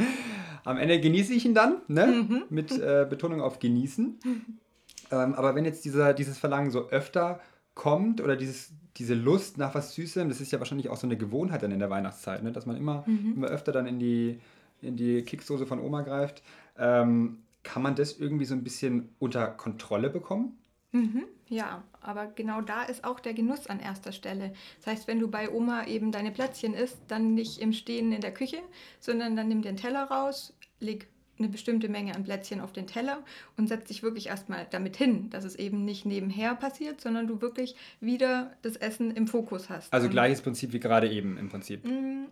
Am 0.63 0.77
Ende 0.77 0.99
genieße 0.99 1.33
ich 1.33 1.45
ihn 1.45 1.53
dann, 1.53 1.77
ne? 1.87 2.07
Mhm. 2.07 2.43
mit 2.49 2.71
äh, 2.71 3.05
Betonung 3.09 3.41
auf 3.41 3.59
genießen. 3.59 4.19
Ähm, 5.11 5.33
aber 5.35 5.55
wenn 5.55 5.65
jetzt 5.65 5.85
dieser, 5.85 6.13
dieses 6.13 6.37
Verlangen 6.37 6.71
so 6.71 6.89
öfter 6.89 7.39
kommt 7.73 8.21
oder 8.21 8.35
dieses, 8.35 8.73
diese 8.97 9.13
Lust 9.13 9.57
nach 9.57 9.75
was 9.75 9.93
Süßem, 9.93 10.29
das 10.29 10.41
ist 10.41 10.51
ja 10.51 10.59
wahrscheinlich 10.59 10.89
auch 10.89 10.97
so 10.97 11.07
eine 11.07 11.17
Gewohnheit 11.17 11.63
dann 11.63 11.71
in 11.71 11.79
der 11.79 11.89
Weihnachtszeit, 11.89 12.43
ne? 12.43 12.51
dass 12.51 12.65
man 12.65 12.75
immer, 12.75 13.03
mhm. 13.07 13.33
immer 13.35 13.47
öfter 13.47 13.71
dann 13.71 13.85
in 13.85 13.99
die, 13.99 14.39
in 14.81 14.95
die 14.95 15.23
Keksdose 15.23 15.65
von 15.65 15.79
Oma 15.79 16.01
greift. 16.01 16.43
Ähm, 16.77 17.39
kann 17.63 17.81
man 17.81 17.95
das 17.95 18.17
irgendwie 18.17 18.45
so 18.45 18.55
ein 18.55 18.63
bisschen 18.63 19.09
unter 19.19 19.47
Kontrolle 19.47 20.09
bekommen? 20.09 20.57
Mhm, 20.93 21.25
ja, 21.47 21.83
aber 22.01 22.27
genau 22.27 22.61
da 22.61 22.83
ist 22.83 23.03
auch 23.03 23.19
der 23.19 23.33
Genuss 23.33 23.67
an 23.67 23.79
erster 23.79 24.11
Stelle. 24.11 24.53
Das 24.77 24.87
heißt, 24.87 25.07
wenn 25.07 25.19
du 25.19 25.27
bei 25.27 25.51
Oma 25.51 25.85
eben 25.85 26.11
deine 26.11 26.31
Plätzchen 26.31 26.73
isst, 26.73 26.97
dann 27.09 27.33
nicht 27.33 27.59
im 27.59 27.73
Stehen 27.73 28.11
in 28.13 28.21
der 28.21 28.33
Küche, 28.33 28.59
sondern 28.99 29.35
dann 29.35 29.49
nimm 29.49 29.61
den 29.61 29.75
Teller 29.75 30.05
raus, 30.05 30.53
leg 30.79 31.07
eine 31.39 31.49
bestimmte 31.49 31.89
Menge 31.89 32.15
an 32.15 32.23
Plätzchen 32.23 32.61
auf 32.61 32.73
den 32.73 32.87
Teller 32.87 33.19
und 33.57 33.67
setz 33.67 33.85
dich 33.85 34.03
wirklich 34.03 34.27
erstmal 34.27 34.67
damit 34.69 34.97
hin, 34.97 35.29
dass 35.29 35.43
es 35.43 35.55
eben 35.55 35.85
nicht 35.85 36.05
nebenher 36.05 36.55
passiert, 36.55 37.01
sondern 37.01 37.27
du 37.27 37.41
wirklich 37.41 37.75
wieder 37.99 38.51
das 38.61 38.75
Essen 38.75 39.11
im 39.11 39.27
Fokus 39.27 39.69
hast. 39.69 39.93
Also 39.93 40.09
gleiches 40.09 40.41
Prinzip 40.41 40.73
wie 40.73 40.79
gerade 40.79 41.09
eben 41.09 41.37
im 41.37 41.49
Prinzip. 41.49 41.85
Mm, 41.85 42.25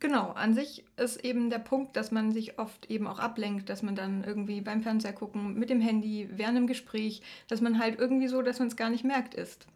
genau, 0.00 0.30
an 0.32 0.54
sich 0.54 0.84
ist 0.96 1.24
eben 1.24 1.50
der 1.50 1.58
Punkt, 1.58 1.96
dass 1.96 2.10
man 2.10 2.32
sich 2.32 2.58
oft 2.58 2.90
eben 2.90 3.06
auch 3.06 3.18
ablenkt, 3.18 3.68
dass 3.68 3.82
man 3.82 3.94
dann 3.94 4.24
irgendwie 4.24 4.60
beim 4.60 4.82
Fernseher 4.82 5.12
gucken, 5.12 5.58
mit 5.58 5.70
dem 5.70 5.80
Handy, 5.80 6.28
während 6.32 6.56
einem 6.56 6.66
Gespräch, 6.66 7.22
dass 7.48 7.60
man 7.60 7.78
halt 7.78 7.98
irgendwie 7.98 8.28
so, 8.28 8.42
dass 8.42 8.58
man 8.58 8.68
es 8.68 8.76
gar 8.76 8.90
nicht 8.90 9.04
merkt, 9.04 9.34
ist. 9.34 9.66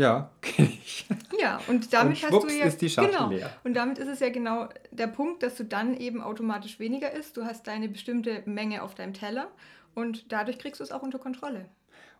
Ja, 0.00 0.30
kenne 0.40 0.68
ich. 0.68 1.04
Ja, 1.38 1.60
und 1.68 1.92
damit 1.92 2.24
und 2.24 2.32
hast 2.32 2.44
du 2.44 2.48
ja. 2.48 2.64
Ist 2.64 2.80
die 2.80 2.88
Schachtel 2.88 3.12
genau, 3.12 3.28
leer. 3.28 3.50
Und 3.64 3.74
damit 3.74 3.98
ist 3.98 4.08
es 4.08 4.20
ja 4.20 4.30
genau 4.30 4.68
der 4.90 5.08
Punkt, 5.08 5.42
dass 5.42 5.56
du 5.56 5.64
dann 5.64 5.94
eben 5.94 6.22
automatisch 6.22 6.78
weniger 6.78 7.12
isst. 7.12 7.36
Du 7.36 7.44
hast 7.44 7.66
deine 7.66 7.88
bestimmte 7.88 8.42
Menge 8.46 8.82
auf 8.82 8.94
deinem 8.94 9.12
Teller 9.12 9.48
und 9.94 10.32
dadurch 10.32 10.58
kriegst 10.58 10.80
du 10.80 10.84
es 10.84 10.90
auch 10.90 11.02
unter 11.02 11.18
Kontrolle. 11.18 11.66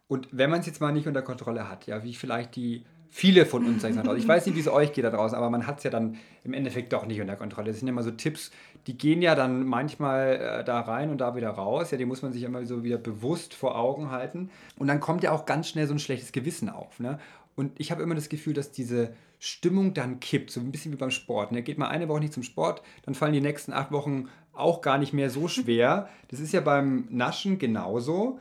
Und 0.08 0.28
wenn 0.30 0.50
man 0.50 0.60
es 0.60 0.66
jetzt 0.66 0.80
mal 0.80 0.92
nicht 0.92 1.08
unter 1.08 1.22
Kontrolle 1.22 1.70
hat, 1.70 1.86
ja, 1.86 2.04
wie 2.04 2.14
vielleicht 2.14 2.54
die 2.54 2.84
viele 3.10 3.44
von 3.44 3.66
uns, 3.66 3.82
sag 3.82 3.90
ich, 3.90 3.96
mal, 3.96 4.16
ich 4.16 4.26
weiß 4.26 4.46
nicht, 4.46 4.54
wie 4.56 4.60
es 4.60 4.68
euch 4.68 4.92
geht 4.92 5.04
da 5.04 5.10
draußen, 5.10 5.36
aber 5.36 5.50
man 5.50 5.66
hat 5.66 5.78
es 5.78 5.84
ja 5.84 5.90
dann 5.90 6.16
im 6.44 6.54
Endeffekt 6.54 6.92
doch 6.92 7.06
nicht 7.06 7.20
unter 7.20 7.36
Kontrolle. 7.36 7.68
Das 7.68 7.78
sind 7.78 7.88
ja 7.88 7.92
immer 7.92 8.02
so 8.02 8.12
Tipps, 8.12 8.50
die 8.86 8.96
gehen 8.96 9.20
ja 9.20 9.34
dann 9.34 9.66
manchmal 9.66 10.60
äh, 10.60 10.64
da 10.64 10.80
rein 10.80 11.10
und 11.10 11.20
da 11.20 11.34
wieder 11.34 11.50
raus. 11.50 11.90
Ja, 11.90 11.98
die 11.98 12.06
muss 12.06 12.22
man 12.22 12.32
sich 12.32 12.44
immer 12.44 12.64
so 12.64 12.82
wieder 12.84 12.98
bewusst 12.98 13.52
vor 13.52 13.76
Augen 13.76 14.10
halten. 14.10 14.50
Und 14.78 14.86
dann 14.86 15.00
kommt 15.00 15.22
ja 15.22 15.32
auch 15.32 15.44
ganz 15.44 15.68
schnell 15.68 15.86
so 15.86 15.94
ein 15.94 15.98
schlechtes 15.98 16.32
Gewissen 16.32 16.68
auf. 16.68 17.00
Ne? 17.00 17.18
Und 17.56 17.78
ich 17.78 17.90
habe 17.90 18.02
immer 18.02 18.14
das 18.14 18.28
Gefühl, 18.28 18.54
dass 18.54 18.72
diese 18.72 19.14
Stimmung 19.38 19.94
dann 19.94 20.20
kippt, 20.20 20.50
so 20.50 20.60
ein 20.60 20.70
bisschen 20.70 20.92
wie 20.92 20.96
beim 20.96 21.10
Sport. 21.10 21.52
Ne? 21.52 21.62
Geht 21.62 21.78
mal 21.78 21.88
eine 21.88 22.08
Woche 22.08 22.20
nicht 22.20 22.32
zum 22.32 22.42
Sport, 22.42 22.82
dann 23.02 23.14
fallen 23.14 23.32
die 23.32 23.40
nächsten 23.40 23.72
acht 23.72 23.92
Wochen 23.92 24.28
auch 24.52 24.80
gar 24.80 24.98
nicht 24.98 25.12
mehr 25.12 25.30
so 25.30 25.48
schwer. 25.48 26.08
Das 26.28 26.40
ist 26.40 26.52
ja 26.52 26.60
beim 26.60 27.06
Naschen 27.10 27.58
genauso. 27.58 28.38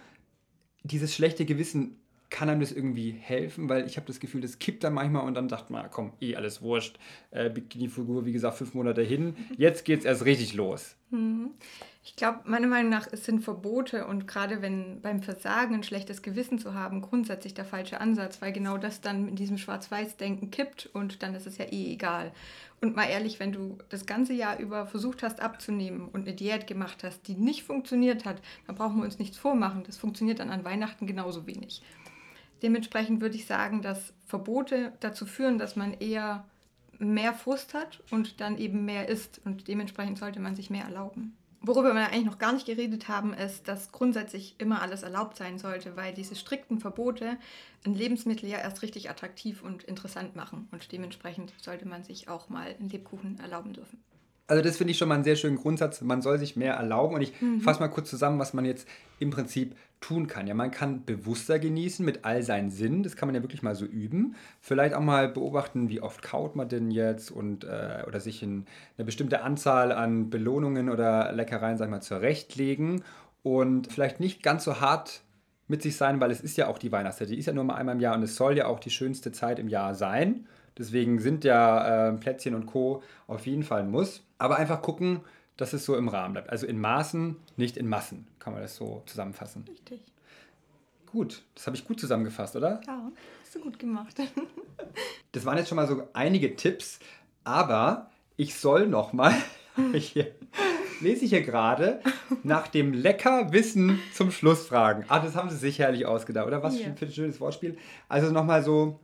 Dieses 0.84 1.13
schlechte 1.13 1.46
Gewissen 1.46 1.99
kann 2.29 2.50
einem 2.50 2.62
das 2.62 2.71
irgendwie 2.71 3.12
helfen, 3.12 3.69
weil 3.69 3.86
ich 3.86 3.98
habe 3.98 4.07
das 4.07 4.19
Gefühl, 4.19 4.41
das 4.41 4.59
kippt 4.59 4.83
dann 4.83 4.93
manchmal 4.93 5.25
und 5.25 5.33
dann 5.33 5.50
sagt 5.50 5.69
man, 5.69 5.89
komm, 5.89 6.13
eh 6.21 6.36
alles 6.36 6.62
wurscht. 6.62 7.00
Äh, 7.31 7.50
Bikini-Figur, 7.50 8.25
wie 8.25 8.31
gesagt, 8.31 8.57
fünf 8.57 8.74
Monate 8.74 9.01
hin. 9.01 9.36
Jetzt 9.57 9.86
geht 9.86 10.00
es 10.00 10.05
erst 10.05 10.25
richtig 10.25 10.53
los. 10.53 10.95
Mhm. 11.09 11.51
Ich 12.03 12.15
glaube, 12.15 12.39
meiner 12.45 12.67
Meinung 12.67 12.89
nach 12.89 13.07
es 13.12 13.25
sind 13.25 13.41
Verbote 13.41 14.05
und 14.07 14.27
gerade 14.27 14.62
wenn 14.62 15.01
beim 15.01 15.21
Versagen 15.21 15.75
ein 15.75 15.83
schlechtes 15.83 16.21
Gewissen 16.21 16.57
zu 16.57 16.74
haben, 16.74 17.01
grundsätzlich 17.01 17.53
der 17.53 17.65
falsche 17.65 18.00
Ansatz, 18.00 18.41
weil 18.41 18.51
genau 18.51 18.77
das 18.77 19.01
dann 19.01 19.27
in 19.27 19.36
diesem 19.36 19.57
Schwarz-Weiß-Denken 19.57 20.50
kippt 20.50 20.89
und 20.93 21.21
dann 21.21 21.36
ist 21.36 21.45
es 21.45 21.57
ja 21.57 21.65
eh 21.65 21.93
egal. 21.93 22.31
Und 22.81 22.95
mal 22.95 23.05
ehrlich, 23.09 23.39
wenn 23.39 23.51
du 23.51 23.77
das 23.89 24.05
ganze 24.05 24.33
Jahr 24.33 24.57
über 24.57 24.86
versucht 24.86 25.21
hast 25.21 25.41
abzunehmen 25.41 26.07
und 26.07 26.21
eine 26.21 26.33
Diät 26.33 26.65
gemacht 26.65 27.03
hast, 27.03 27.27
die 27.27 27.33
nicht 27.33 27.63
funktioniert 27.63 28.24
hat, 28.24 28.41
dann 28.67 28.75
brauchen 28.75 28.98
wir 28.98 29.03
uns 29.03 29.19
nichts 29.19 29.38
vormachen. 29.38 29.83
Das 29.85 29.98
funktioniert 29.98 30.39
dann 30.39 30.50
an 30.50 30.63
Weihnachten 30.63 31.05
genauso 31.05 31.46
wenig. 31.46 31.81
Dementsprechend 32.61 33.22
würde 33.22 33.35
ich 33.35 33.45
sagen, 33.45 33.81
dass 33.81 34.13
Verbote 34.25 34.93
dazu 35.00 35.25
führen, 35.25 35.57
dass 35.57 35.75
man 35.75 35.93
eher 35.93 36.45
mehr 37.00 37.33
Frust 37.33 37.74
hat 37.74 38.01
und 38.11 38.41
dann 38.41 38.57
eben 38.57 38.85
mehr 38.85 39.07
isst. 39.07 39.41
Und 39.45 39.67
dementsprechend 39.67 40.17
sollte 40.17 40.39
man 40.39 40.55
sich 40.55 40.69
mehr 40.69 40.83
erlauben. 40.83 41.35
Worüber 41.61 41.93
wir 41.93 42.07
eigentlich 42.07 42.25
noch 42.25 42.39
gar 42.39 42.53
nicht 42.53 42.65
geredet 42.65 43.09
haben, 43.09 43.33
ist, 43.33 43.67
dass 43.67 43.91
grundsätzlich 43.91 44.55
immer 44.59 44.81
alles 44.81 45.03
erlaubt 45.03 45.35
sein 45.35 45.59
sollte, 45.59 45.98
weil 45.98 46.13
diese 46.13 46.35
strikten 46.35 46.79
Verbote 46.79 47.37
ein 47.85 47.95
Lebensmittel 47.95 48.48
ja 48.48 48.59
erst 48.59 48.81
richtig 48.81 49.09
attraktiv 49.09 49.61
und 49.61 49.83
interessant 49.83 50.37
machen. 50.37 50.69
Und 50.72 50.91
dementsprechend 50.93 51.53
sollte 51.61 51.85
man 51.85 52.03
sich 52.03 52.29
auch 52.29 52.48
mal 52.48 52.75
einen 52.79 52.89
Lebkuchen 52.89 53.39
erlauben 53.39 53.74
dürfen. 53.74 54.01
Also 54.50 54.64
das 54.64 54.77
finde 54.77 54.92
ich 54.92 54.98
schon 54.98 55.07
mal 55.07 55.16
einen 55.16 55.24
sehr 55.24 55.35
schönen 55.35 55.57
Grundsatz. 55.57 56.01
Man 56.01 56.22
soll 56.24 56.40
sich 56.40 56.55
mehr 56.55 56.74
erlauben. 56.74 57.16
Und 57.16 57.22
ich 57.22 57.40
mhm. 57.40 57.62
fasse 57.62 57.79
mal 57.79 57.88
kurz 57.88 58.09
zusammen, 58.09 58.40
was 58.40 58.53
man 58.53 58.66
jetzt 58.66 58.88
im 59.20 59.29
Prinzip 59.29 59.75
tun 60.01 60.27
kann. 60.27 60.48
Ja, 60.48 60.55
man 60.55 60.72
kann 60.72 61.05
bewusster 61.05 61.59
genießen 61.59 62.03
mit 62.03 62.25
all 62.25 62.42
seinen 62.42 62.72
Sinnen. 62.72 63.03
Das 63.03 63.16
kann 63.16 63.27
man 63.27 63.35
ja 63.35 63.44
wirklich 63.44 63.62
mal 63.62 63.75
so 63.75 63.85
üben. 63.85 64.35
Vielleicht 64.59 64.96
auch 64.96 65.01
mal 65.01 65.27
beobachten, 65.27 65.90
wie 65.90 66.01
oft 66.01 66.24
kaut 66.24 66.55
man 66.55 66.68
denn 66.68 66.90
jetzt 66.90 67.29
und 67.31 67.64
äh, 67.64 68.03
oder 68.07 68.20
sich 68.20 68.42
in 68.42 68.66
eine 68.98 69.05
bestimmte 69.05 69.44
Anzahl 69.44 69.92
an 69.92 70.29
Belohnungen 70.29 70.90
oder 70.90 71.31
Leckereien, 71.31 71.77
sag 71.77 71.85
ich 71.85 71.92
mal, 71.92 72.01
zurechtlegen 72.01 73.03
und 73.44 73.92
vielleicht 73.92 74.20
nicht 74.20 74.42
ganz 74.42 74.64
so 74.64 74.81
hart 74.81 75.22
mit 75.68 75.83
sich 75.83 75.96
sein, 75.96 76.20
weil 76.20 76.31
es 76.31 76.42
ist 76.42 76.57
ja 76.57 76.68
auch 76.68 76.79
die 76.79 76.92
Weihnachtszeit. 76.92 77.29
Die 77.29 77.38
ist 77.38 77.46
ja 77.46 77.53
nur 77.53 77.64
mal 77.64 77.75
einmal 77.75 77.96
im 77.96 78.01
Jahr 78.01 78.16
und 78.16 78.24
es 78.24 78.35
soll 78.35 78.57
ja 78.57 78.66
auch 78.66 78.79
die 78.79 78.90
schönste 78.90 79.31
Zeit 79.31 79.59
im 79.59 79.68
Jahr 79.68 79.94
sein. 79.94 80.48
Deswegen 80.77 81.20
sind 81.20 81.44
ja 81.44 82.10
äh, 82.10 82.14
Plätzchen 82.14 82.55
und 82.55 82.66
Co. 82.66 83.03
auf 83.27 83.46
jeden 83.46 83.64
Fall 83.64 83.82
ein 83.82 83.92
Muss. 83.92 84.24
Aber 84.38 84.58
einfach 84.58 84.82
gucken, 84.82 85.22
dass 85.58 85.74
es 85.74 85.86
so 85.86 85.96
im 85.96 86.08
Rahmen 86.08 86.34
bleibt. 86.34 86.50
Also 86.50 86.66
in 86.66 86.79
Maßen, 86.79 87.36
nicht 87.58 87.75
in 87.75 87.88
Massen, 87.88 88.27
kann 88.40 88.53
man 88.53 88.62
das 88.62 88.75
so 88.75 89.03
zusammenfassen. 89.05 89.66
Richtig. 89.68 90.01
Gut, 91.12 91.44
das 91.55 91.68
habe 91.68 91.75
ich 91.75 91.86
gut 91.86 92.00
zusammengefasst, 92.00 92.55
oder? 92.55 92.79
Ja, 92.86 93.12
hast 93.42 93.55
du 93.55 93.60
gut 93.60 93.79
gemacht. 93.79 94.16
das 95.32 95.46
waren 95.46 95.58
jetzt 95.58 95.68
schon 95.68 95.75
mal 95.75 95.88
so 95.88 96.08
einige 96.14 96.55
Tipps, 96.55 97.00
aber 97.44 98.10
ich 98.38 98.55
soll 98.55 98.88
noch 98.88 99.12
mal, 99.12 99.34
lese 99.75 101.25
ich 101.25 101.29
hier 101.29 101.42
gerade, 101.42 102.00
nach 102.44 102.68
dem 102.68 102.94
Leckerwissen 102.94 104.00
zum 104.14 104.32
Schluss 104.32 104.68
fragen. 104.68 105.03
Ah, 105.10 105.20
das 105.20 105.36
haben 105.36 105.50
Sie 105.50 105.58
sich 105.58 105.79
herrlich 105.79 106.05
ausgedacht, 106.05 106.48
oder? 106.48 106.64
Was 106.64 106.79
yeah. 106.79 106.94
für 106.96 107.05
ein 107.05 107.12
schönes 107.12 107.42
Wortspiel. 107.42 107.77
Also 108.08 108.32
nochmal 108.32 108.64
so, 108.64 109.00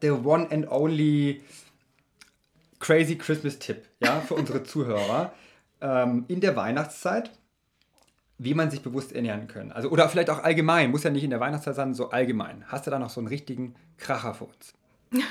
the 0.00 0.10
one 0.10 0.46
and 0.50 0.70
only 0.70 1.42
crazy 2.78 3.16
Christmas 3.16 3.58
Tipp, 3.58 3.84
ja, 4.00 4.20
für 4.20 4.34
unsere 4.36 4.62
Zuhörer 4.62 5.32
ähm, 5.80 6.24
in 6.28 6.40
der 6.40 6.56
Weihnachtszeit, 6.56 7.30
wie 8.38 8.54
man 8.54 8.70
sich 8.70 8.82
bewusst 8.82 9.12
ernähren 9.12 9.48
kann. 9.48 9.72
Also, 9.72 9.90
oder 9.90 10.08
vielleicht 10.08 10.30
auch 10.30 10.42
allgemein, 10.42 10.90
muss 10.90 11.02
ja 11.02 11.10
nicht 11.10 11.24
in 11.24 11.30
der 11.30 11.40
Weihnachtszeit 11.40 11.74
sein, 11.74 11.94
so 11.94 12.10
allgemein. 12.10 12.64
Hast 12.68 12.86
du 12.86 12.90
da 12.90 12.98
noch 12.98 13.10
so 13.10 13.20
einen 13.20 13.28
richtigen 13.28 13.74
Kracher 13.96 14.34
für 14.34 14.44
uns? 14.44 14.74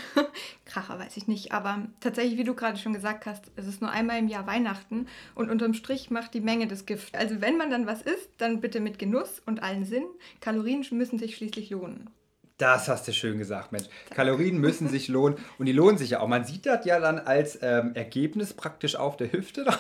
Kracher 0.66 1.00
weiß 1.00 1.18
ich 1.18 1.28
nicht, 1.28 1.52
aber 1.52 1.88
tatsächlich, 2.00 2.38
wie 2.38 2.44
du 2.44 2.56
gerade 2.56 2.78
schon 2.78 2.94
gesagt 2.94 3.26
hast, 3.26 3.52
es 3.56 3.68
ist 3.68 3.82
nur 3.82 3.92
einmal 3.92 4.18
im 4.18 4.28
Jahr 4.28 4.48
Weihnachten 4.48 5.08
und 5.36 5.50
unterm 5.50 5.74
Strich 5.74 6.10
macht 6.10 6.34
die 6.34 6.42
Menge 6.42 6.68
das 6.68 6.86
Gift. 6.86 7.16
Also 7.16 7.42
wenn 7.42 7.58
man 7.58 7.70
dann 7.70 7.88
was 7.88 8.02
isst, 8.02 8.30
dann 8.40 8.60
bitte 8.60 8.80
mit 8.80 9.00
Genuss 9.00 9.42
und 9.46 9.62
allen 9.62 9.86
Sinn. 9.86 10.06
Kalorien 10.42 10.86
müssen 10.92 11.20
sich 11.20 11.36
schließlich 11.36 11.70
lohnen. 11.70 12.10
Das 12.58 12.88
hast 12.88 13.08
du 13.08 13.14
schön 13.14 13.38
gesagt, 13.38 13.72
Mensch. 13.72 13.86
Kalorien 14.10 14.58
müssen 14.58 14.90
sich 14.90 15.10
lohnen 15.10 15.38
und 15.60 15.68
die 15.68 15.74
lohnen 15.74 16.00
sich 16.00 16.12
ja 16.12 16.22
auch. 16.22 16.28
Man 16.28 16.44
sieht 16.44 16.66
das 16.66 16.86
ja 16.86 17.00
dann 17.00 17.20
als 17.20 17.60
ähm, 17.62 17.92
Ergebnis 17.94 18.54
praktisch 18.54 18.96
auf 18.96 19.16
der 19.16 19.32
Hüfte. 19.32 19.66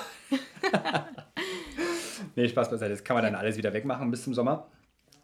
nee, 2.35 2.47
Spaß 2.47 2.69
beiseite. 2.69 2.91
Das 2.91 3.03
kann 3.03 3.15
man 3.15 3.23
dann 3.23 3.33
alles 3.33 3.57
wieder 3.57 3.73
wegmachen 3.73 4.11
bis 4.11 4.23
zum 4.23 4.35
Sommer. 4.35 4.67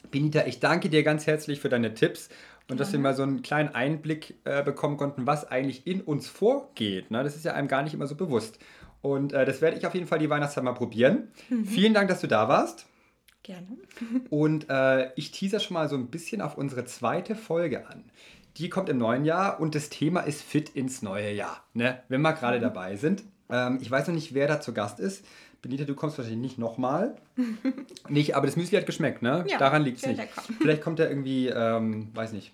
Benita, 0.09 0.45
ich 0.47 0.59
danke 0.59 0.89
dir 0.89 1.03
ganz 1.03 1.27
herzlich 1.27 1.59
für 1.59 1.69
deine 1.69 1.93
Tipps 1.93 2.29
und 2.69 2.79
dass 2.79 2.91
wir 2.91 2.99
mal 2.99 3.15
so 3.15 3.23
einen 3.23 3.43
kleinen 3.43 3.69
Einblick 3.69 4.35
äh, 4.45 4.63
bekommen 4.63 4.97
konnten, 4.97 5.27
was 5.27 5.49
eigentlich 5.49 5.85
in 5.85 6.01
uns 6.01 6.27
vorgeht. 6.27 7.11
Ne? 7.11 7.23
Das 7.23 7.35
ist 7.35 7.45
ja 7.45 7.53
einem 7.53 7.67
gar 7.67 7.83
nicht 7.83 7.93
immer 7.93 8.07
so 8.07 8.15
bewusst. 8.15 8.57
Und 9.01 9.31
äh, 9.31 9.45
das 9.45 9.61
werde 9.61 9.77
ich 9.77 9.85
auf 9.85 9.93
jeden 9.93 10.07
Fall 10.07 10.19
die 10.19 10.29
Weihnachtszeit 10.29 10.63
mal 10.63 10.73
probieren. 10.73 11.31
Mhm. 11.49 11.65
Vielen 11.65 11.93
Dank, 11.93 12.09
dass 12.09 12.21
du 12.21 12.27
da 12.27 12.47
warst. 12.47 12.87
Gerne. 13.43 13.67
Und 14.29 14.69
äh, 14.69 15.11
ich 15.15 15.31
teaser 15.31 15.59
schon 15.59 15.73
mal 15.75 15.89
so 15.89 15.95
ein 15.95 16.07
bisschen 16.07 16.41
auf 16.41 16.57
unsere 16.57 16.85
zweite 16.85 17.35
Folge 17.35 17.87
an. 17.87 18.05
Die 18.57 18.69
kommt 18.69 18.87
im 18.89 18.97
neuen 18.97 19.25
Jahr 19.25 19.59
und 19.59 19.75
das 19.75 19.89
Thema 19.89 20.21
ist 20.21 20.41
fit 20.41 20.69
ins 20.69 21.01
neue 21.01 21.31
Jahr, 21.31 21.63
ne? 21.73 22.01
wenn 22.07 22.21
wir 22.21 22.33
gerade 22.33 22.57
mhm. 22.57 22.61
dabei 22.61 22.95
sind. 22.95 23.23
Ähm, 23.49 23.79
ich 23.81 23.91
weiß 23.91 24.07
noch 24.07 24.13
nicht, 24.15 24.33
wer 24.33 24.47
da 24.47 24.61
zu 24.61 24.73
Gast 24.73 24.99
ist. 24.99 25.25
Benita, 25.61 25.85
du 25.85 25.95
kommst 25.95 26.17
wahrscheinlich 26.17 26.41
nicht 26.41 26.57
nochmal. 26.57 27.15
nicht, 28.09 28.35
aber 28.35 28.45
das 28.45 28.55
Müsli 28.55 28.77
hat 28.77 28.85
geschmeckt, 28.85 29.21
ne? 29.21 29.45
Ja, 29.47 29.57
Daran 29.57 29.83
liegt 29.83 29.97
es 29.97 30.05
nicht. 30.05 30.17
lecker. 30.17 30.41
Vielleicht 30.59 30.81
kommt 30.81 30.99
er 30.99 31.09
irgendwie, 31.09 31.47
ähm, 31.47 32.09
weiß 32.13 32.33
nicht, 32.33 32.51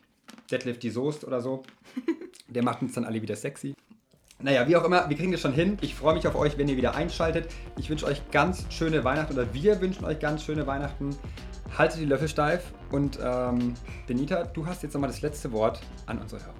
Deadlift 0.51 0.83
die 0.83 0.91
Soest 0.91 1.23
oder 1.23 1.41
so. 1.41 1.63
Der 2.47 2.63
macht 2.63 2.81
uns 2.81 2.93
dann 2.93 3.05
alle 3.05 3.21
wieder 3.21 3.35
sexy. 3.35 3.75
Naja, 4.41 4.65
wie 4.69 4.77
auch 4.77 4.85
immer, 4.85 5.09
wir 5.09 5.17
kriegen 5.17 5.33
das 5.33 5.41
schon 5.41 5.51
hin. 5.51 5.77
Ich 5.81 5.95
freue 5.95 6.13
mich 6.13 6.25
auf 6.25 6.35
euch, 6.35 6.57
wenn 6.57 6.69
ihr 6.69 6.77
wieder 6.77 6.95
einschaltet. 6.95 7.51
Ich 7.77 7.89
wünsche 7.89 8.05
euch 8.05 8.31
ganz 8.31 8.65
schöne 8.69 9.03
Weihnachten 9.03 9.33
oder 9.33 9.53
wir 9.53 9.81
wünschen 9.81 10.05
euch 10.05 10.19
ganz 10.19 10.45
schöne 10.45 10.65
Weihnachten. 10.65 11.09
Haltet 11.77 11.99
die 11.99 12.05
Löffel 12.05 12.29
steif 12.29 12.71
und 12.89 13.19
ähm, 13.21 13.73
Benita, 14.07 14.45
du 14.45 14.65
hast 14.65 14.81
jetzt 14.81 14.93
nochmal 14.93 15.09
das 15.09 15.21
letzte 15.21 15.51
Wort 15.51 15.81
an 16.05 16.19
unsere 16.19 16.41
Hörer. 16.41 16.53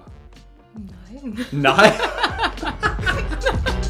Nein. 1.10 1.46
Nein! 1.52 1.92